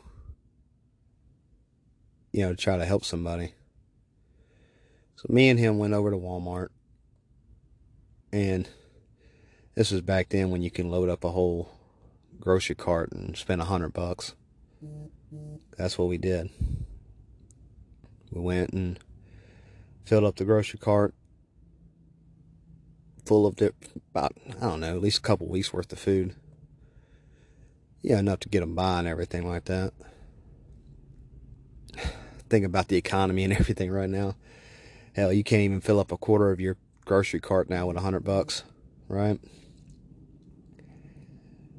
you 2.31 2.41
know, 2.41 2.51
to 2.51 2.55
try 2.55 2.77
to 2.77 2.85
help 2.85 3.03
somebody. 3.03 3.53
So 5.15 5.27
me 5.29 5.49
and 5.49 5.59
him 5.59 5.77
went 5.77 5.93
over 5.93 6.11
to 6.11 6.17
Walmart. 6.17 6.69
And 8.31 8.67
this 9.75 9.91
was 9.91 10.01
back 10.01 10.29
then 10.29 10.49
when 10.49 10.61
you 10.61 10.71
can 10.71 10.89
load 10.89 11.09
up 11.09 11.23
a 11.23 11.31
whole 11.31 11.69
grocery 12.39 12.75
cart 12.75 13.11
and 13.11 13.35
spend 13.35 13.61
a 13.61 13.65
hundred 13.65 13.93
bucks. 13.93 14.33
That's 15.77 15.97
what 15.97 16.07
we 16.07 16.17
did. 16.17 16.49
We 18.31 18.41
went 18.41 18.71
and 18.71 18.99
filled 20.05 20.23
up 20.23 20.35
the 20.37 20.45
grocery 20.45 20.79
cart 20.79 21.13
full 23.27 23.45
of 23.45 23.59
about 24.11 24.33
I 24.47 24.61
don't 24.61 24.79
know 24.79 24.95
at 24.95 25.01
least 25.01 25.17
a 25.17 25.21
couple 25.21 25.47
weeks 25.47 25.73
worth 25.73 25.91
of 25.91 25.99
food. 25.99 26.35
Yeah, 28.01 28.19
enough 28.19 28.39
to 28.41 28.49
get 28.49 28.61
them 28.61 28.73
by 28.73 28.99
and 28.99 29.07
everything 29.07 29.47
like 29.47 29.65
that. 29.65 29.91
Think 32.49 32.65
about 32.65 32.87
the 32.87 32.95
economy 32.95 33.43
and 33.43 33.53
everything 33.59 33.91
right 33.91 34.09
now. 34.09 34.35
Hell, 35.13 35.33
you 35.33 35.43
can't 35.43 35.63
even 35.63 35.81
fill 35.81 35.99
up 35.99 36.11
a 36.11 36.17
quarter 36.17 36.51
of 36.51 36.61
your 36.61 36.77
grocery 37.03 37.41
cart 37.41 37.69
now 37.69 37.87
with 37.87 37.97
a 37.97 38.01
hundred 38.01 38.23
bucks, 38.23 38.63
right? 39.09 39.39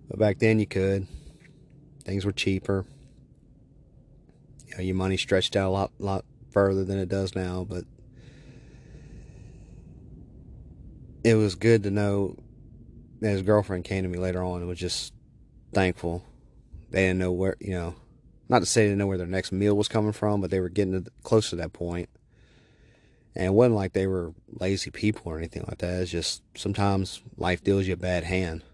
But 0.08 0.18
back 0.18 0.38
then 0.38 0.58
you 0.58 0.66
could. 0.66 1.06
Things 2.04 2.24
were 2.24 2.32
cheaper. 2.32 2.84
You 4.66 4.76
know, 4.76 4.82
your 4.82 4.96
money 4.96 5.16
stretched 5.16 5.56
out 5.56 5.68
a 5.68 5.70
lot, 5.70 5.92
lot 5.98 6.24
further 6.50 6.84
than 6.84 6.98
it 6.98 7.08
does 7.08 7.34
now, 7.34 7.64
but 7.68 7.84
it 11.24 11.34
was 11.34 11.54
good 11.54 11.82
to 11.82 11.90
know 11.90 12.36
that 13.20 13.30
his 13.30 13.42
girlfriend 13.42 13.84
came 13.84 14.04
to 14.04 14.08
me 14.08 14.18
later 14.18 14.42
on 14.42 14.60
and 14.60 14.68
was 14.68 14.78
just 14.78 15.12
thankful. 15.72 16.24
They 16.90 17.06
didn't 17.06 17.18
know 17.18 17.32
where, 17.32 17.56
you 17.60 17.72
know, 17.72 17.94
not 18.48 18.60
to 18.60 18.66
say 18.66 18.82
they 18.82 18.86
didn't 18.88 18.98
know 18.98 19.06
where 19.06 19.18
their 19.18 19.26
next 19.26 19.52
meal 19.52 19.76
was 19.76 19.88
coming 19.88 20.12
from, 20.12 20.40
but 20.40 20.50
they 20.50 20.60
were 20.60 20.68
getting 20.68 21.06
close 21.22 21.50
to 21.50 21.56
that 21.56 21.72
point. 21.72 22.08
And 23.34 23.46
it 23.46 23.52
wasn't 23.52 23.76
like 23.76 23.92
they 23.92 24.06
were 24.06 24.32
lazy 24.48 24.90
people 24.90 25.30
or 25.30 25.38
anything 25.38 25.64
like 25.68 25.78
that. 25.78 26.02
It's 26.02 26.10
just 26.10 26.42
sometimes 26.56 27.22
life 27.36 27.62
deals 27.62 27.86
you 27.86 27.94
a 27.94 27.96
bad 27.96 28.24
hand. 28.24 28.64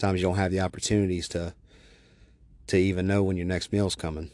Sometimes 0.00 0.20
you 0.20 0.28
don't 0.28 0.36
have 0.36 0.52
the 0.52 0.60
opportunities 0.60 1.28
to 1.28 1.54
to 2.66 2.78
even 2.78 3.06
know 3.06 3.22
when 3.22 3.36
your 3.36 3.46
next 3.46 3.72
meal's 3.72 3.94
coming. 3.94 4.30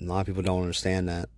A 0.00 0.04
lot 0.04 0.20
of 0.20 0.26
people 0.26 0.42
don't 0.42 0.62
understand 0.62 1.08
that 1.08 1.28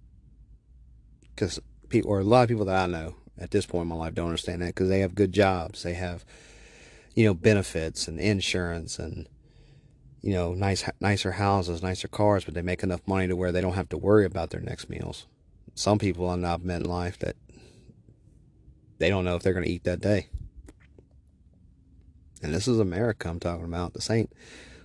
because 1.35 1.59
people, 1.89 2.11
or 2.11 2.21
a 2.21 2.25
lot 2.25 2.43
of 2.43 2.49
people 2.49 2.67
that 2.67 2.85
I 2.85 2.87
know, 2.87 3.17
at 3.43 3.51
this 3.51 3.67
point 3.67 3.83
in 3.83 3.89
my 3.89 3.95
life 3.95 4.15
don't 4.15 4.27
understand 4.27 4.63
that 4.63 4.69
because 4.69 4.89
they 4.89 5.01
have 5.01 5.15
good 5.15 5.33
jobs. 5.33 5.83
They 5.83 5.95
have, 5.95 6.25
you 7.15 7.25
know, 7.25 7.35
benefits 7.35 8.07
and 8.07 8.21
insurance 8.21 8.99
and, 8.99 9.29
you 10.21 10.33
know, 10.33 10.55
nice, 10.55 10.89
nicer 11.01 11.33
houses, 11.33 11.83
nicer 11.83 12.09
cars, 12.09 12.45
but 12.45 12.55
they 12.55 12.63
make 12.63 12.83
enough 12.83 13.01
money 13.07 13.27
to 13.27 13.37
where 13.37 13.51
they 13.53 13.61
don't 13.61 13.75
have 13.75 13.89
to 13.91 13.99
worry 13.99 14.25
about 14.25 14.51
their 14.51 14.61
next 14.61 14.89
meals. 14.89 15.27
Some 15.75 15.99
people 15.99 16.29
I've 16.29 16.65
met 16.65 16.83
in 16.83 16.89
life 16.89 17.19
that 17.19 17.37
they 18.99 19.09
don't 19.09 19.25
know 19.25 19.35
if 19.35 19.43
they're 19.43 19.55
going 19.55 19.65
to 19.65 19.71
eat 19.71 19.85
that 19.85 20.01
day. 20.01 20.29
And 22.43 22.55
this 22.55 22.69
is 22.69 22.79
America 22.79 23.29
I'm 23.29 23.41
talking 23.41 23.65
about. 23.65 23.95
This 23.95 24.11
ain't 24.11 24.33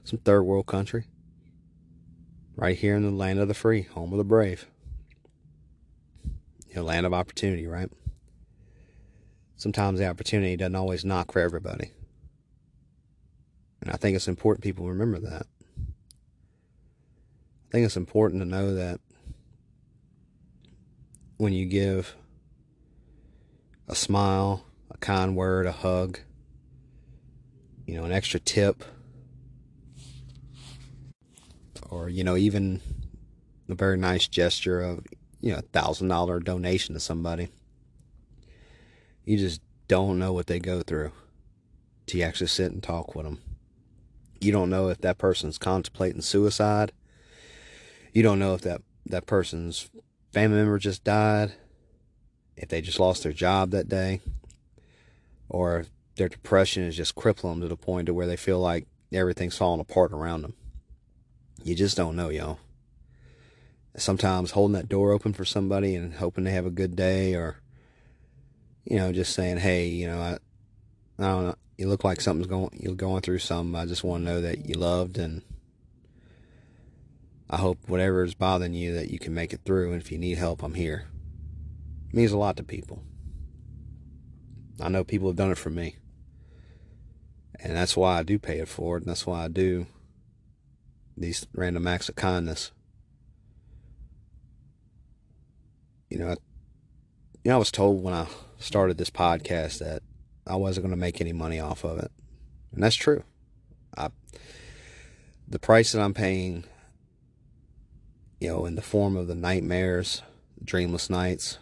some 0.04 0.20
third 0.20 0.44
world 0.44 0.66
country. 0.66 1.06
Right 2.56 2.78
here 2.78 2.96
in 2.96 3.04
the 3.04 3.12
land 3.12 3.40
of 3.40 3.48
the 3.48 3.54
free, 3.54 3.84
home 3.84 4.12
of 4.14 4.18
the 4.18 4.24
brave. 4.24 4.66
You 6.70 6.78
know, 6.78 6.84
land 6.84 7.06
of 7.06 7.14
opportunity, 7.14 7.68
right? 7.68 7.92
Sometimes 9.58 10.00
the 10.00 10.08
opportunity 10.08 10.56
doesn't 10.56 10.76
always 10.76 11.04
knock 11.04 11.32
for 11.32 11.40
everybody. 11.40 11.92
And 13.82 13.92
I 13.92 13.98
think 13.98 14.16
it's 14.16 14.28
important 14.28 14.64
people 14.64 14.88
remember 14.88 15.20
that. 15.20 15.48
I 17.68 17.72
think 17.72 17.86
it's 17.86 17.98
important 17.98 18.42
to 18.42 18.48
know 18.48 18.76
that 18.76 19.00
when 21.38 21.54
you 21.54 21.66
give 21.66 22.16
a 23.88 23.96
smile, 23.96 24.64
a 24.90 24.98
kind 24.98 25.36
word, 25.36 25.66
a 25.66 25.72
hug, 25.72 26.20
you 27.86 27.96
know, 27.96 28.06
an 28.06 28.12
extra 28.12 28.40
tip, 28.40 28.84
or, 31.90 32.10
you 32.10 32.24
know, 32.24 32.36
even 32.36 32.82
a 33.70 33.76
very 33.76 33.98
nice 33.98 34.28
gesture 34.28 34.82
of, 34.82 35.06
you 35.42 35.52
know, 35.52 35.60
a 35.60 35.62
thousand 35.62 36.08
dollar 36.08 36.40
donation 36.40 36.94
to 36.94 37.00
somebody 37.00 37.50
you 39.28 39.38
just 39.38 39.60
don't 39.90 40.18
know 40.18 40.32
what 40.32 40.48
they 40.48 40.58
go 40.58 40.82
through 40.82 41.12
to 42.06 42.22
actually 42.22 42.48
sit 42.48 42.72
and 42.72 42.82
talk 42.82 43.14
with 43.14 43.26
them. 43.26 43.42
You 44.40 44.54
don't 44.54 44.70
know 44.70 44.88
if 44.88 45.02
that 45.02 45.18
person's 45.18 45.58
contemplating 45.58 46.22
suicide. 46.22 46.94
You 48.14 48.24
don't 48.24 48.40
know 48.40 48.54
if 48.54 48.62
that, 48.62 48.82
that 49.06 49.26
person's 49.26 49.90
family 50.32 50.60
member 50.60 50.80
just 50.80 51.04
died, 51.04 51.52
if 52.56 52.70
they 52.70 52.80
just 52.80 53.02
lost 53.02 53.24
their 53.24 53.34
job 53.34 53.72
that 53.72 53.90
day, 53.90 54.22
or 55.50 55.80
if 55.80 55.90
their 56.16 56.30
depression 56.30 56.84
is 56.84 56.96
just 56.96 57.16
crippling 57.16 57.56
them 57.56 57.62
to 57.64 57.68
the 57.68 57.76
point 57.76 58.06
to 58.06 58.14
where 58.14 58.28
they 58.28 58.38
feel 58.38 58.62
like 58.62 58.88
everything's 59.12 59.58
falling 59.58 59.82
apart 59.82 60.14
around 60.14 60.44
them. 60.44 60.54
You 61.66 61.76
just 61.76 61.98
don't 61.98 62.16
know, 62.16 62.30
y'all. 62.30 62.60
Sometimes 63.98 64.52
holding 64.52 64.76
that 64.76 64.88
door 64.88 65.12
open 65.12 65.34
for 65.34 65.44
somebody 65.44 65.96
and 65.96 66.14
hoping 66.14 66.46
they 66.46 66.52
have 66.52 66.66
a 66.66 66.72
good 66.72 66.96
day 66.96 67.34
or 67.34 67.58
you 68.90 68.98
know, 68.98 69.12
just 69.12 69.34
saying, 69.34 69.58
hey, 69.58 69.88
you 69.88 70.08
know, 70.08 70.20
I, 70.20 70.38
I 71.20 71.28
don't 71.28 71.46
know, 71.48 71.56
you 71.78 71.90
look 71.90 72.06
like 72.06 72.22
something's 72.22 72.48
going, 72.48 72.70
you're 72.80 72.96
going 72.96 73.22
through 73.22 73.40
something. 73.40 73.76
I 73.76 73.86
just 73.86 74.04
want 74.04 74.24
to 74.24 74.32
know 74.32 74.42
that 74.42 74.66
you 74.66 74.76
loved 74.76 75.18
and 75.18 75.42
I 77.50 77.58
hope 77.58 77.80
whatever 77.88 78.24
is 78.24 78.34
bothering 78.34 78.74
you 78.74 78.94
that 78.94 79.12
you 79.12 79.20
can 79.20 79.34
make 79.34 79.52
it 79.52 79.62
through. 79.66 79.92
And 79.92 80.02
if 80.02 80.10
you 80.10 80.18
need 80.18 80.38
help, 80.38 80.64
I'm 80.64 80.74
here. 80.74 81.08
It 82.08 82.16
means 82.16 82.32
a 82.32 82.38
lot 82.38 82.56
to 82.58 82.64
people. 82.64 83.04
I 84.80 84.88
know 84.88 85.04
people 85.04 85.28
have 85.28 85.36
done 85.36 85.52
it 85.52 85.58
for 85.58 85.70
me. 85.70 85.98
And 87.60 87.76
that's 87.76 87.98
why 87.98 88.18
I 88.18 88.24
do 88.24 88.40
pay 88.40 88.60
it 88.60 88.70
forward. 88.70 89.02
And 89.02 89.10
that's 89.10 89.28
why 89.28 89.44
I 89.44 89.48
do 89.50 89.88
these 91.18 91.46
random 91.54 91.88
acts 91.88 92.08
of 92.08 92.16
kindness. 92.16 92.72
You 96.10 96.20
know, 96.20 96.30
you 97.44 97.52
know, 97.52 97.56
I 97.56 97.60
was 97.60 97.72
told 97.72 98.02
when 98.02 98.14
I 98.14 98.28
started 98.60 98.98
this 98.98 99.10
podcast 99.10 99.80
that 99.80 100.02
I 100.46 100.56
wasn't 100.56 100.86
going 100.86 100.96
to 100.96 101.00
make 101.00 101.22
any 101.22 101.34
money 101.34 101.60
off 101.60 101.84
of 101.84 102.00
it. 102.00 102.12
And 102.74 102.84
that's 102.84 102.96
true. 102.96 103.24
I, 103.98 104.10
the 105.48 105.60
price 105.60 105.92
that 105.92 106.02
I'm 106.02 106.14
paying, 106.14 106.66
you 108.40 108.50
know, 108.50 108.66
in 108.66 108.76
the 108.76 108.82
form 108.82 109.16
of 109.16 109.28
the 109.28 109.36
nightmares, 109.36 110.22
dreamless 110.64 111.10
nights, 111.10 111.58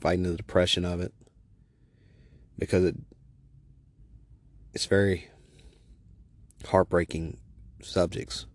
fighting 0.00 0.24
the 0.24 0.36
depression 0.36 0.84
of 0.84 1.00
it, 1.00 1.12
because 2.58 2.84
it, 2.84 2.96
it's 4.74 4.86
very 4.86 5.28
heartbreaking 6.66 7.38
subjects, 7.82 8.46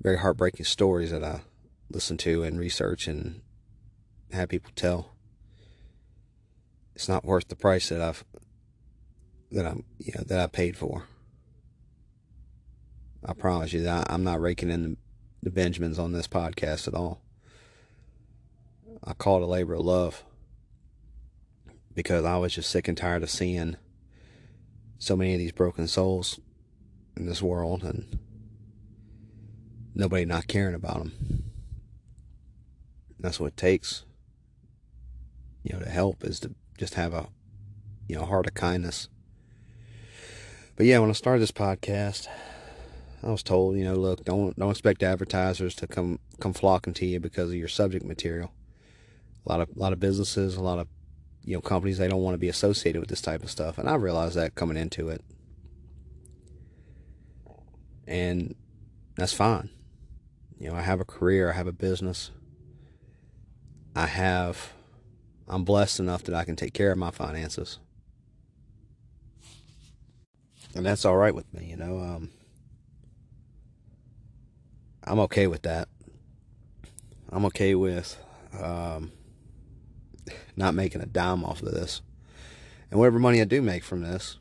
very 0.00 0.18
heartbreaking 0.18 0.64
stories 0.64 1.10
that 1.10 1.24
I 1.24 1.42
listen 1.90 2.16
to 2.18 2.42
and 2.42 2.58
research 2.58 3.06
and 3.06 3.40
have 4.34 4.48
people 4.48 4.72
tell 4.74 5.14
it's 6.94 7.08
not 7.08 7.24
worth 7.24 7.48
the 7.48 7.56
price 7.56 7.88
that 7.88 8.00
I've 8.00 8.24
that 9.50 9.66
I'm 9.66 9.84
you 9.98 10.12
know 10.14 10.24
that 10.24 10.40
I 10.40 10.46
paid 10.46 10.76
for. 10.76 11.04
I 13.24 13.32
promise 13.32 13.72
you 13.72 13.82
that 13.82 14.10
I'm 14.10 14.22
not 14.22 14.40
raking 14.40 14.70
in 14.70 14.82
the, 14.82 14.96
the 15.44 15.50
Benjamins 15.50 15.98
on 15.98 16.12
this 16.12 16.28
podcast 16.28 16.86
at 16.86 16.94
all. 16.94 17.22
I 19.02 19.14
call 19.14 19.38
it 19.38 19.44
a 19.44 19.46
labor 19.46 19.74
of 19.74 19.80
love 19.80 20.24
because 21.94 22.24
I 22.24 22.36
was 22.36 22.54
just 22.54 22.70
sick 22.70 22.86
and 22.86 22.96
tired 22.96 23.22
of 23.22 23.30
seeing 23.30 23.76
so 24.98 25.16
many 25.16 25.34
of 25.34 25.38
these 25.38 25.52
broken 25.52 25.88
souls 25.88 26.38
in 27.16 27.26
this 27.26 27.42
world 27.42 27.82
and 27.82 28.18
nobody 29.94 30.24
not 30.24 30.46
caring 30.46 30.74
about 30.74 30.98
them. 30.98 31.44
That's 33.18 33.40
what 33.40 33.48
it 33.48 33.56
takes. 33.56 34.04
You 35.64 35.72
know, 35.72 35.80
to 35.80 35.90
help 35.90 36.22
is 36.22 36.38
to 36.40 36.54
just 36.78 36.94
have 36.94 37.12
a, 37.12 37.26
you 38.06 38.14
know, 38.14 38.24
heart 38.24 38.46
of 38.46 38.54
kindness. 38.54 39.08
But 40.76 40.86
yeah, 40.86 41.00
when 41.00 41.10
I 41.10 41.14
started 41.14 41.40
this 41.40 41.50
podcast, 41.50 42.28
I 43.24 43.30
was 43.30 43.42
told, 43.42 43.76
you 43.76 43.84
know, 43.84 43.94
look, 43.94 44.24
don't 44.24 44.56
don't 44.58 44.70
expect 44.70 45.02
advertisers 45.02 45.74
to 45.76 45.86
come 45.86 46.18
come 46.40 46.52
flocking 46.52 46.92
to 46.94 47.06
you 47.06 47.18
because 47.18 47.48
of 47.48 47.56
your 47.56 47.68
subject 47.68 48.04
material. 48.04 48.52
A 49.46 49.48
lot 49.50 49.60
of 49.60 49.70
a 49.74 49.78
lot 49.78 49.94
of 49.94 50.00
businesses, 50.00 50.56
a 50.56 50.62
lot 50.62 50.78
of 50.78 50.88
you 51.42 51.54
know 51.54 51.62
companies, 51.62 51.96
they 51.96 52.08
don't 52.08 52.22
want 52.22 52.34
to 52.34 52.38
be 52.38 52.48
associated 52.48 53.00
with 53.00 53.08
this 53.08 53.22
type 53.22 53.42
of 53.42 53.50
stuff, 53.50 53.78
and 53.78 53.88
I 53.88 53.94
realized 53.94 54.36
that 54.36 54.54
coming 54.54 54.76
into 54.76 55.08
it, 55.08 55.22
and 58.06 58.54
that's 59.16 59.32
fine. 59.32 59.70
You 60.58 60.68
know, 60.70 60.76
I 60.76 60.82
have 60.82 61.00
a 61.00 61.04
career, 61.04 61.50
I 61.50 61.54
have 61.54 61.66
a 61.66 61.72
business, 61.72 62.30
I 63.96 64.06
have, 64.06 64.73
I'm 65.48 65.64
blessed 65.64 66.00
enough 66.00 66.22
that 66.24 66.34
I 66.34 66.44
can 66.44 66.56
take 66.56 66.74
care 66.74 66.92
of 66.92 66.98
my 66.98 67.10
finances, 67.10 67.78
and 70.74 70.86
that's 70.86 71.04
all 71.04 71.16
right 71.16 71.34
with 71.34 71.52
me. 71.52 71.66
You 71.66 71.76
know, 71.76 71.98
um, 71.98 72.30
I'm 75.04 75.18
okay 75.20 75.46
with 75.46 75.62
that. 75.62 75.88
I'm 77.30 77.44
okay 77.46 77.74
with 77.74 78.16
um, 78.60 79.12
not 80.56 80.74
making 80.74 81.00
a 81.00 81.06
dime 81.06 81.44
off 81.44 81.62
of 81.62 81.72
this. 81.72 82.00
And 82.90 83.00
whatever 83.00 83.18
money 83.18 83.40
I 83.40 83.44
do 83.44 83.60
make 83.60 83.82
from 83.82 84.02
this 84.02 84.38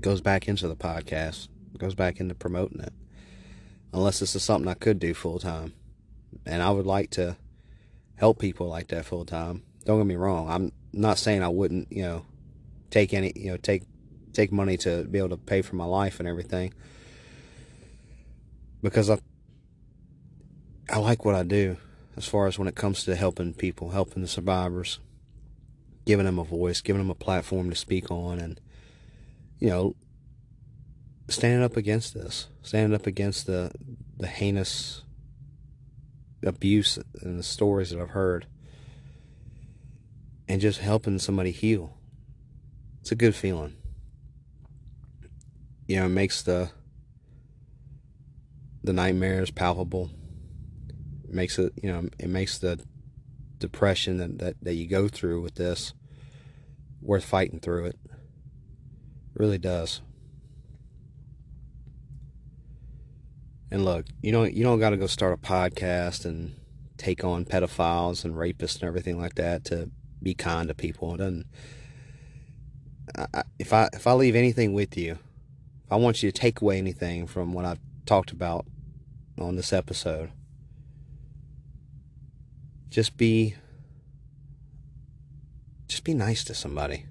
goes 0.00 0.20
back 0.20 0.48
into 0.48 0.68
the 0.68 0.76
podcast, 0.76 1.48
goes 1.76 1.94
back 1.94 2.20
into 2.20 2.34
promoting 2.34 2.80
it. 2.80 2.92
Unless 3.92 4.20
this 4.20 4.36
is 4.36 4.42
something 4.42 4.68
I 4.68 4.74
could 4.74 4.98
do 4.98 5.12
full 5.12 5.38
time. 5.38 5.74
And 6.44 6.62
I 6.62 6.70
would 6.70 6.86
like 6.86 7.10
to 7.10 7.36
help 8.16 8.38
people 8.38 8.68
like 8.68 8.88
that 8.88 9.04
full 9.04 9.24
time. 9.24 9.62
Don't 9.86 9.98
get 9.98 10.06
me 10.06 10.16
wrong. 10.16 10.50
I'm 10.50 10.72
not 10.92 11.16
saying 11.16 11.42
I 11.42 11.48
wouldn't, 11.48 11.90
you 11.90 12.02
know, 12.02 12.26
take 12.90 13.14
any, 13.14 13.32
you 13.34 13.52
know, 13.52 13.56
take 13.56 13.84
take 14.32 14.52
money 14.52 14.76
to 14.76 15.04
be 15.04 15.18
able 15.18 15.30
to 15.30 15.36
pay 15.38 15.62
for 15.62 15.76
my 15.76 15.86
life 15.86 16.20
and 16.20 16.28
everything 16.28 16.74
because 18.82 19.08
I 19.08 19.18
I 20.90 20.98
like 20.98 21.24
what 21.24 21.34
I 21.34 21.42
do 21.42 21.76
as 22.16 22.26
far 22.26 22.46
as 22.46 22.58
when 22.58 22.68
it 22.68 22.74
comes 22.74 23.04
to 23.04 23.16
helping 23.16 23.54
people, 23.54 23.90
helping 23.90 24.22
the 24.22 24.28
survivors, 24.28 25.00
giving 26.04 26.26
them 26.26 26.38
a 26.38 26.44
voice, 26.44 26.80
giving 26.80 27.00
them 27.00 27.10
a 27.10 27.14
platform 27.14 27.70
to 27.70 27.76
speak 27.76 28.10
on, 28.10 28.38
and 28.38 28.60
you 29.58 29.68
know, 29.68 29.96
standing 31.28 31.62
up 31.62 31.76
against 31.76 32.14
this, 32.14 32.48
standing 32.62 32.94
up 32.94 33.06
against 33.06 33.46
the 33.46 33.72
the 34.18 34.26
heinous 34.26 35.02
abuse 36.42 36.98
and 37.22 37.38
the 37.38 37.42
stories 37.42 37.90
that 37.90 38.00
I've 38.00 38.10
heard, 38.10 38.46
and 40.48 40.60
just 40.60 40.80
helping 40.80 41.18
somebody 41.18 41.50
heal. 41.50 41.96
It's 43.00 43.12
a 43.12 43.16
good 43.16 43.34
feeling. 43.34 43.76
You 45.86 46.00
know, 46.00 46.06
it 46.06 46.10
makes 46.10 46.42
the 46.42 46.70
the 48.82 48.92
nightmares 48.92 49.50
palpable. 49.50 50.10
It 51.24 51.34
makes 51.34 51.58
it, 51.58 51.72
you 51.82 51.92
know, 51.92 52.08
it 52.18 52.28
makes 52.28 52.58
the 52.58 52.80
depression 53.58 54.18
that, 54.18 54.38
that, 54.38 54.56
that 54.62 54.74
you 54.74 54.86
go 54.86 55.08
through 55.08 55.42
with 55.42 55.56
this 55.56 55.92
worth 57.00 57.24
fighting 57.24 57.58
through 57.58 57.86
it. 57.86 57.98
It 58.04 58.14
really 59.34 59.58
does. 59.58 60.00
And 63.70 63.84
look, 63.84 64.06
you 64.22 64.30
don't 64.30 64.54
you 64.54 64.62
don't 64.62 64.78
got 64.78 64.90
to 64.90 64.96
go 64.96 65.06
start 65.06 65.34
a 65.34 65.36
podcast 65.36 66.24
and 66.24 66.54
take 66.96 67.24
on 67.24 67.44
pedophiles 67.44 68.24
and 68.24 68.34
rapists 68.34 68.76
and 68.76 68.84
everything 68.84 69.20
like 69.20 69.34
that 69.34 69.64
to 69.66 69.90
be 70.26 70.34
kind 70.34 70.66
to 70.66 70.74
people. 70.74 71.14
It 71.14 71.18
doesn't. 71.18 71.46
I, 73.16 73.44
if 73.60 73.72
I 73.72 73.88
if 73.92 74.08
I 74.08 74.12
leave 74.12 74.34
anything 74.34 74.72
with 74.72 74.96
you, 74.96 75.12
if 75.12 75.92
I 75.92 75.96
want 75.96 76.20
you 76.20 76.32
to 76.32 76.38
take 76.38 76.60
away 76.60 76.78
anything 76.78 77.28
from 77.28 77.52
what 77.52 77.64
I've 77.64 77.78
talked 78.06 78.32
about 78.32 78.66
on 79.38 79.54
this 79.54 79.72
episode. 79.72 80.32
Just 82.88 83.16
be 83.16 83.54
just 85.86 86.02
be 86.02 86.12
nice 86.12 86.42
to 86.44 86.54
somebody. 86.54 87.06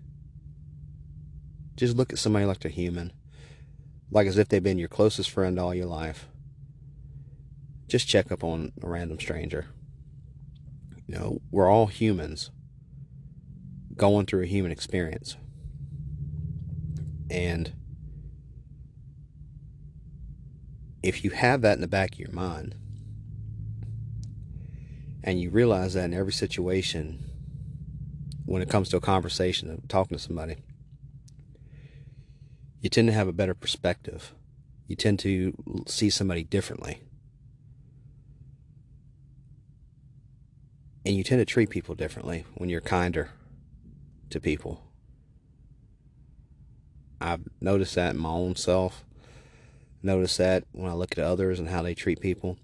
Just 1.77 1.95
look 1.95 2.11
at 2.11 2.19
somebody 2.19 2.43
like 2.45 2.59
they're 2.59 2.71
human. 2.71 3.13
Like 4.11 4.27
as 4.27 4.37
if 4.37 4.49
they've 4.49 4.61
been 4.61 4.77
your 4.77 4.89
closest 4.89 5.29
friend 5.29 5.57
all 5.57 5.73
your 5.73 5.85
life. 5.85 6.27
Just 7.87 8.09
check 8.09 8.29
up 8.29 8.43
on 8.43 8.73
a 8.83 8.89
random 8.89 9.19
stranger. 9.19 9.67
You 11.07 11.15
know, 11.15 11.41
we're 11.51 11.69
all 11.69 11.87
humans 11.87 12.49
going 13.95 14.25
through 14.25 14.43
a 14.43 14.47
human 14.47 14.71
experience. 14.71 15.37
And 17.29 17.73
if 21.01 21.23
you 21.23 21.31
have 21.31 21.61
that 21.61 21.73
in 21.73 21.81
the 21.81 21.87
back 21.87 22.13
of 22.13 22.19
your 22.19 22.31
mind 22.31 22.75
and 25.23 25.39
you 25.39 25.49
realize 25.49 25.93
that 25.93 26.05
in 26.05 26.13
every 26.13 26.33
situation 26.33 27.23
when 28.45 28.61
it 28.61 28.69
comes 28.69 28.89
to 28.89 28.97
a 28.97 29.01
conversation 29.01 29.71
of 29.71 29.87
talking 29.87 30.17
to 30.17 30.23
somebody 30.23 30.57
you 32.85 32.89
tend 32.89 33.07
to 33.07 33.13
have 33.13 33.27
a 33.27 33.33
better 33.33 33.55
perspective. 33.55 34.31
You 34.85 34.95
tend 34.95 35.17
to 35.21 35.55
see 35.87 36.11
somebody 36.11 36.43
differently. 36.43 37.01
And 41.03 41.15
you 41.15 41.23
tend 41.23 41.41
to 41.41 41.45
treat 41.45 41.71
people 41.71 41.95
differently 41.95 42.45
when 42.53 42.69
you're 42.69 42.81
kinder 42.81 43.31
to 44.29 44.39
people 44.39 44.81
I've 47.21 47.41
noticed 47.61 47.95
that 47.95 48.15
in 48.15 48.21
my 48.21 48.29
own 48.29 48.55
self 48.55 49.05
notice 50.03 50.37
that 50.37 50.63
when 50.71 50.91
I 50.91 50.93
look 50.93 51.17
at 51.17 51.23
others 51.23 51.59
and 51.59 51.69
how 51.69 51.81
they 51.81 51.95
treat 51.95 52.19
people. 52.19 52.57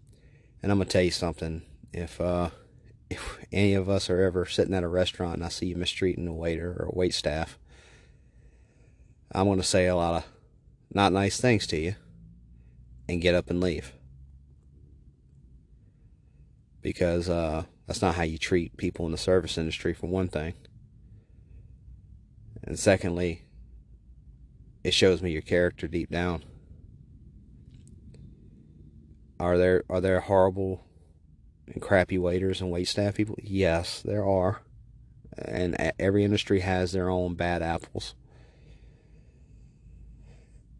And 0.61 0.71
I'm 0.71 0.77
gonna 0.77 0.89
tell 0.89 1.01
you 1.01 1.11
something. 1.11 1.63
If 1.91 2.21
uh, 2.21 2.51
if 3.09 3.39
any 3.51 3.73
of 3.73 3.89
us 3.89 4.09
are 4.09 4.21
ever 4.21 4.45
sitting 4.45 4.73
at 4.73 4.83
a 4.83 4.87
restaurant 4.87 5.35
and 5.35 5.43
I 5.43 5.49
see 5.49 5.67
you 5.67 5.75
mistreating 5.75 6.27
a 6.27 6.33
waiter 6.33 6.69
or 6.71 6.89
a 6.93 6.97
wait 6.97 7.13
staff, 7.13 7.57
I'm 9.31 9.47
gonna 9.47 9.63
say 9.63 9.87
a 9.87 9.95
lot 9.95 10.15
of 10.15 10.25
not 10.93 11.11
nice 11.11 11.39
things 11.39 11.65
to 11.67 11.77
you 11.77 11.95
and 13.09 13.21
get 13.21 13.35
up 13.35 13.49
and 13.49 13.59
leave. 13.59 13.93
Because 16.81 17.29
uh, 17.29 17.63
that's 17.85 18.01
not 18.01 18.15
how 18.15 18.23
you 18.23 18.37
treat 18.37 18.77
people 18.77 19.05
in 19.05 19.11
the 19.11 19.17
service 19.17 19.57
industry, 19.57 19.93
for 19.93 20.07
one 20.07 20.27
thing. 20.27 20.53
And 22.63 22.77
secondly, 22.77 23.43
it 24.83 24.93
shows 24.93 25.21
me 25.21 25.31
your 25.31 25.41
character 25.41 25.87
deep 25.87 26.09
down. 26.09 26.43
Are 29.39 29.57
there 29.57 29.83
are 29.89 30.01
there 30.01 30.19
horrible 30.19 30.85
and 31.67 31.81
crappy 31.81 32.17
waiters 32.17 32.61
and 32.61 32.69
wait 32.69 32.87
staff 32.87 33.15
people? 33.15 33.35
Yes, 33.41 34.01
there 34.01 34.25
are. 34.25 34.61
And 35.37 35.75
every 35.97 36.23
industry 36.23 36.59
has 36.59 36.91
their 36.91 37.09
own 37.09 37.35
bad 37.35 37.63
apples. 37.63 38.13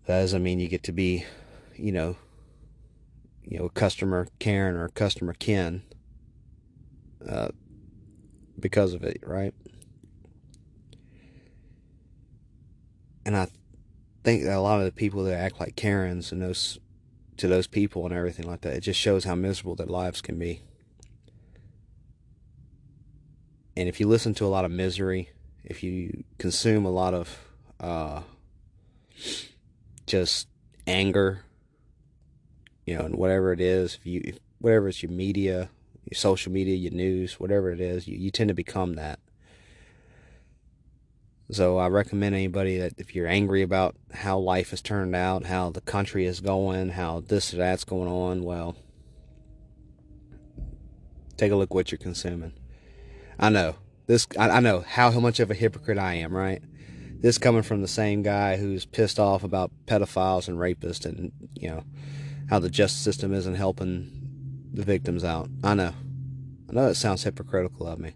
That 0.06 0.20
doesn't 0.20 0.44
mean 0.44 0.60
you 0.60 0.68
get 0.68 0.84
to 0.84 0.92
be, 0.92 1.26
you 1.76 1.92
know, 1.92 2.18
you 3.44 3.60
know, 3.60 3.70
customer 3.70 4.28
Karen 4.40 4.76
or 4.76 4.90
customer 4.90 5.34
Ken 5.34 5.84
uh, 7.28 7.50
because 8.60 8.94
of 8.94 9.04
it, 9.04 9.22
right? 9.26 9.54
And 13.26 13.38
I 13.38 13.48
think 14.24 14.44
that 14.44 14.58
a 14.58 14.62
lot 14.62 14.80
of 14.80 14.86
the 14.86 14.92
people 14.92 15.24
that 15.24 15.38
act 15.38 15.60
like 15.60 15.76
Karens 15.76 16.32
and 16.32 16.42
those 16.42 16.80
to 17.38 17.48
those 17.48 17.68
people 17.68 18.06
and 18.06 18.14
everything 18.14 18.48
like 18.48 18.62
that. 18.62 18.74
It 18.74 18.82
just 18.82 19.00
shows 19.00 19.24
how 19.24 19.34
miserable 19.34 19.76
their 19.76 19.88
lives 19.88 20.22
can 20.22 20.38
be. 20.38 20.62
And 23.76 23.90
if 23.90 24.00
you 24.00 24.08
listen 24.08 24.36
to 24.36 24.46
a 24.46 24.48
lot 24.48 24.64
of 24.64 24.70
misery, 24.70 25.30
if 25.64 25.82
you 25.82 26.24
consume 26.38 26.86
a 26.86 26.92
lot 26.92 27.16
of 27.16 27.40
uh, 27.80 28.22
just 30.06 30.48
anger, 30.86 31.44
you 32.86 32.96
know, 32.96 33.06
and 33.06 33.16
whatever 33.16 33.54
it 33.54 33.62
is, 33.62 33.96
if 33.96 34.06
you, 34.06 34.22
if, 34.24 34.40
whatever 34.60 34.90
it's 34.90 35.02
your 35.02 35.12
media, 35.12 35.70
your 36.06 36.16
social 36.16 36.52
media, 36.52 36.76
your 36.76 36.92
news, 36.92 37.40
whatever 37.40 37.72
it 37.72 37.82
is, 37.82 38.08
you, 38.08 38.18
you 38.18 38.30
tend 38.30 38.50
to 38.50 38.54
become 38.54 38.94
that. 38.96 39.20
So 41.52 41.78
I 41.78 41.90
recommend 41.90 42.34
anybody 42.34 42.78
that 42.78 42.94
if 42.98 43.14
you're 43.14 43.28
angry 43.28 43.62
about 43.62 43.98
how 44.14 44.40
life 44.40 44.70
has 44.70 44.82
turned 44.82 45.14
out, 45.14 45.46
how 45.46 45.70
the 45.70 45.82
country 45.82 46.26
is 46.26 46.40
going, 46.40 46.90
how 46.90 47.20
this 47.20 47.54
or 47.54 47.58
that's 47.58 47.84
going 47.84 48.08
on, 48.08 48.44
well, 48.44 48.78
take 51.36 51.52
a 51.52 51.58
look 51.58 51.74
what 51.74 51.92
you're 51.92 52.00
consuming. 52.00 52.54
I 53.38 53.50
know 53.50 53.76
this. 54.08 54.28
I, 54.40 54.50
I 54.50 54.60
know 54.62 54.80
how, 54.88 55.12
how 55.12 55.20
much 55.20 55.42
of 55.42 55.52
a 55.52 55.54
hypocrite 55.54 55.98
I 55.98 56.14
am, 56.16 56.34
right? 56.34 56.62
This 57.20 57.38
coming 57.38 57.64
from 57.64 57.82
the 57.82 57.88
same 57.88 58.24
guy 58.24 58.56
who's 58.56 58.86
pissed 58.86 59.20
off 59.20 59.44
about 59.44 59.72
pedophiles 59.86 60.48
and 60.48 60.58
rapists, 60.58 61.06
and 61.06 61.34
you 61.56 61.70
know 61.70 61.84
how 62.50 62.60
the 62.60 62.70
justice 62.70 63.02
system 63.02 63.34
isn't 63.34 63.56
helping 63.56 64.10
the 64.74 64.84
victims 64.84 65.26
out. 65.26 65.50
I 65.66 65.74
know, 65.74 65.94
I 66.70 66.74
know 66.74 66.88
it 66.88 66.96
sounds 66.96 67.24
hypocritical 67.24 67.88
of 67.88 68.00
me. 68.00 68.14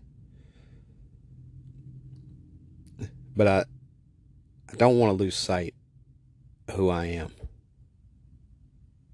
But 3.35 3.47
I 3.47 3.65
I 4.71 4.75
don't 4.75 4.97
want 4.97 5.17
to 5.17 5.23
lose 5.23 5.35
sight 5.35 5.73
who 6.71 6.89
I 6.89 7.05
am 7.05 7.31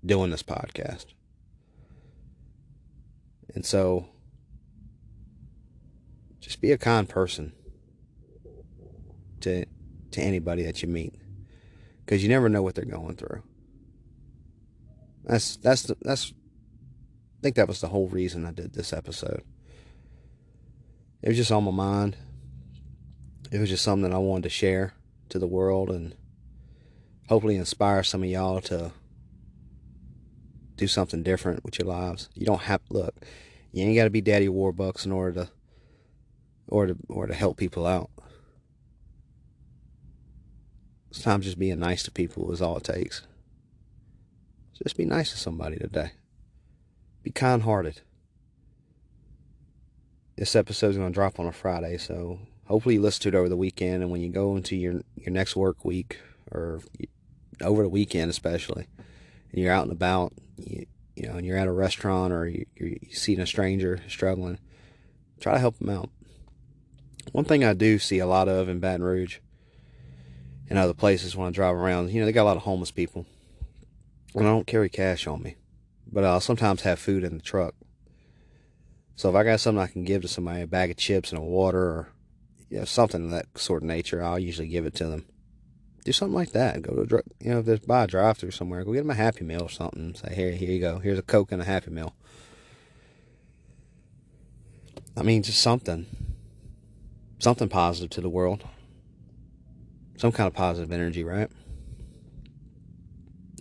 doing 0.06 0.32
this 0.32 0.44
podcast. 0.44 1.08
And 3.54 3.66
so 3.66 4.08
just 6.40 6.62
be 6.62 6.72
a 6.72 6.78
kind 6.78 7.08
person 7.08 7.54
to 9.42 9.66
to 10.12 10.22
anybody 10.22 10.64
that 10.64 10.82
you 10.82 10.88
meet 10.88 11.16
because 12.06 12.24
you 12.24 12.30
never 12.30 12.50
know 12.50 12.62
what 12.62 12.76
they're 12.76 12.86
going 12.86 13.16
through. 13.16 13.44
That's 15.24 15.58
that's 15.58 15.84
the, 15.84 15.98
that's 16.02 16.32
I 16.32 17.42
think 17.42 17.56
that 17.56 17.68
was 17.68 17.82
the 17.82 17.88
whole 17.88 18.08
reason 18.08 18.46
I 18.46 18.52
did 18.52 18.74
this 18.74 18.94
episode. 18.94 19.44
It 21.22 21.30
was 21.30 21.38
just 21.38 21.52
on 21.52 21.64
my 21.64 21.72
mind. 21.72 22.18
It 23.52 23.60
was 23.60 23.70
just 23.70 23.84
something 23.84 24.14
I 24.14 24.18
wanted 24.18 24.44
to 24.44 24.50
share 24.50 24.94
to 25.30 25.38
the 25.38 25.48
world 25.48 25.90
and 25.90 26.16
hopefully 27.28 27.58
inspire 27.58 28.02
some 28.02 28.24
of 28.24 28.30
y'all 28.30 28.62
to 28.62 28.92
do 30.78 30.88
something 30.88 31.22
different 31.22 31.64
with 31.66 31.78
your 31.78 31.88
lives. 31.88 32.30
You 32.34 32.46
don't 32.46 32.62
have 32.62 32.82
look. 32.90 33.16
You 33.74 33.84
ain't 33.84 33.96
got 33.96 34.06
to 34.06 34.10
be 34.10 34.22
Daddy 34.22 34.48
Warbucks 34.48 35.06
in 35.06 35.12
order 35.12 35.46
to 35.46 35.52
or 36.68 36.88
to 36.88 36.98
or 37.10 37.28
to 37.28 37.34
help 37.34 37.58
people 37.58 37.86
out. 37.86 38.10
Sometimes 41.12 41.46
just 41.46 41.60
being 41.60 41.80
nice 41.80 42.04
to 42.04 42.12
people 42.12 42.52
is 42.54 42.62
all 42.62 42.78
it 42.78 42.86
takes. 42.86 43.28
Just 44.82 44.96
be 44.96 45.06
nice 45.06 45.32
to 45.32 45.38
somebody 45.38 45.78
today. 45.78 46.14
Be 47.22 47.32
kind 47.32 47.64
hearted. 47.64 48.02
This 50.38 50.56
episode 50.56 50.92
is 50.92 50.98
going 50.98 51.12
to 51.12 51.14
drop 51.14 51.40
on 51.40 51.46
a 51.46 51.52
Friday, 51.52 51.98
so 51.98 52.40
hopefully 52.72 52.96
you 52.96 53.02
listen 53.02 53.22
to 53.24 53.28
it 53.28 53.36
over 53.36 53.50
the 53.50 53.58
weekend. 53.58 54.02
And 54.02 54.10
when 54.12 54.22
you 54.22 54.30
go 54.30 54.56
into 54.56 54.76
your 54.76 55.02
your 55.16 55.32
next 55.32 55.56
work 55.56 55.84
week 55.84 56.20
or 56.52 56.82
over 57.62 57.84
the 57.84 57.90
weekend, 57.90 58.32
especially, 58.32 58.88
and 59.52 59.62
you're 59.62 59.74
out 59.74 59.84
and 59.84 59.92
about, 59.92 60.34
you, 60.58 60.86
you 61.16 61.28
know, 61.28 61.36
and 61.36 61.46
you're 61.46 61.58
at 61.58 61.68
a 61.68 61.72
restaurant 61.72 62.34
or 62.34 62.48
you, 62.48 62.66
you're, 62.76 62.98
seeing 63.12 63.40
a 63.40 63.46
stranger 63.46 64.02
struggling, 64.08 64.58
try 65.40 65.54
to 65.54 65.60
help 65.60 65.78
them 65.78 65.90
out. 65.90 66.10
One 67.34 67.46
thing 67.46 67.64
I 67.64 67.74
do 67.74 68.00
see 68.00 68.20
a 68.20 68.26
lot 68.26 68.48
of 68.48 68.68
in 68.68 68.80
Baton 68.80 69.04
Rouge 69.04 69.38
and 70.70 70.80
other 70.80 70.94
places 70.94 71.36
when 71.36 71.48
I 71.48 71.52
drive 71.52 71.76
around, 71.76 72.10
you 72.10 72.20
know, 72.22 72.26
they 72.26 72.32
got 72.32 72.44
a 72.44 72.46
lot 72.46 72.58
of 72.58 72.64
homeless 72.64 72.92
people. 72.92 73.26
And 74.34 74.48
I 74.48 74.50
don't 74.50 74.66
carry 74.66 74.90
cash 74.90 75.28
on 75.28 75.44
me, 75.44 75.58
but 76.10 76.24
I'll 76.24 76.40
sometimes 76.40 76.82
have 76.84 77.00
food 77.00 77.26
in 77.26 77.36
the 77.36 77.44
truck. 77.44 77.76
So 79.16 79.30
if 79.30 79.36
I 79.36 79.44
got 79.44 79.60
something 79.60 79.84
I 79.84 79.88
can 79.88 80.06
give 80.06 80.22
to 80.22 80.30
somebody, 80.30 80.62
a 80.62 80.68
bag 80.68 80.90
of 80.90 80.98
chips 80.98 81.32
and 81.32 81.38
a 81.38 81.44
water 81.44 81.84
or 81.84 82.14
you 82.72 82.80
know, 82.80 82.86
something 82.86 83.26
of 83.26 83.32
that 83.32 83.58
sort 83.58 83.84
of 83.84 83.88
nature, 83.88 84.24
I'll 84.24 84.40
usually 84.40 84.70
give 84.70 84.86
it 84.86 84.96
to 84.96 85.08
them. 85.08 85.26
Do 86.06 86.14
something 86.14 86.34
like 86.34 86.54
that. 86.54 86.82
Go 86.82 87.06
to, 87.06 87.18
a, 87.18 87.22
you 87.42 87.52
know, 87.52 87.62
there's 87.62 87.82
buy 87.82 88.06
a 88.06 88.08
drive 88.08 88.38
through 88.38 88.52
somewhere, 88.52 88.86
go 88.86 88.94
get 88.94 89.00
them 89.00 89.12
a 89.12 89.16
Happy 89.16 89.44
Meal 89.44 89.64
or 89.64 89.70
something. 89.70 90.16
Say, 90.16 90.34
here, 90.34 90.52
here 90.54 90.72
you 90.72 90.80
go. 90.80 91.00
Here's 91.00 91.20
a 91.20 91.24
Coke 91.24 91.52
and 91.52 91.62
a 91.62 91.66
Happy 91.66 91.92
Meal. 91.92 92.16
I 95.18 95.24
mean, 95.24 95.44
just 95.44 95.62
something. 95.62 96.06
Something 97.40 97.68
positive 97.68 98.10
to 98.12 98.22
the 98.22 98.30
world. 98.30 98.64
Some 100.16 100.32
kind 100.32 100.48
of 100.48 100.54
positive 100.54 100.94
energy, 100.94 101.26
right? 101.26 101.50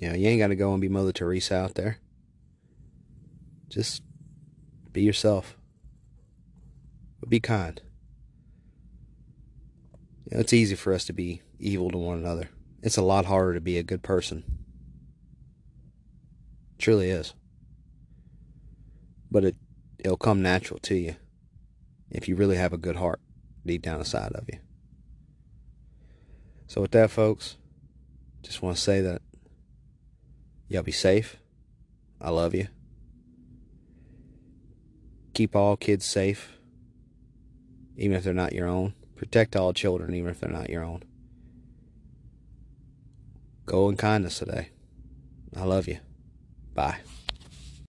You 0.00 0.10
know, 0.10 0.14
you 0.14 0.28
ain't 0.28 0.38
got 0.38 0.48
to 0.48 0.56
go 0.56 0.72
and 0.72 0.80
be 0.80 0.88
Mother 0.88 1.12
Teresa 1.12 1.56
out 1.56 1.74
there. 1.74 1.98
Just 3.68 4.02
be 4.92 5.02
yourself. 5.02 5.56
But 7.18 7.28
be 7.28 7.40
kind. 7.40 7.82
You 10.30 10.36
know, 10.36 10.40
it's 10.40 10.52
easy 10.52 10.76
for 10.76 10.92
us 10.92 11.04
to 11.06 11.12
be 11.12 11.42
evil 11.58 11.90
to 11.90 11.98
one 11.98 12.18
another. 12.18 12.50
It's 12.82 12.96
a 12.96 13.02
lot 13.02 13.24
harder 13.24 13.54
to 13.54 13.60
be 13.60 13.78
a 13.78 13.82
good 13.82 14.02
person. 14.02 14.44
It 16.76 16.82
truly 16.82 17.10
is. 17.10 17.34
But 19.30 19.44
it 19.44 19.56
it'll 19.98 20.16
come 20.16 20.40
natural 20.40 20.78
to 20.80 20.94
you 20.94 21.16
if 22.10 22.28
you 22.28 22.36
really 22.36 22.56
have 22.56 22.72
a 22.72 22.78
good 22.78 22.96
heart 22.96 23.20
deep 23.66 23.82
down 23.82 23.98
inside 23.98 24.32
of 24.32 24.48
you. 24.50 24.58
So 26.68 26.80
with 26.80 26.92
that 26.92 27.10
folks, 27.10 27.56
just 28.42 28.62
want 28.62 28.76
to 28.76 28.82
say 28.82 29.00
that 29.00 29.22
y'all 30.68 30.82
be 30.82 30.92
safe. 30.92 31.36
I 32.20 32.30
love 32.30 32.54
you. 32.54 32.68
Keep 35.34 35.56
all 35.56 35.76
kids 35.76 36.04
safe, 36.04 36.58
even 37.96 38.16
if 38.16 38.24
they're 38.24 38.32
not 38.32 38.52
your 38.52 38.68
own. 38.68 38.94
Protect 39.20 39.54
all 39.54 39.74
children, 39.74 40.14
even 40.14 40.30
if 40.30 40.40
they're 40.40 40.48
not 40.48 40.70
your 40.70 40.82
own. 40.82 41.02
Go 43.66 43.90
in 43.90 43.98
kindness 43.98 44.38
today. 44.38 44.70
I 45.54 45.64
love 45.64 45.86
you. 45.86 45.98
Bye. 46.74 47.00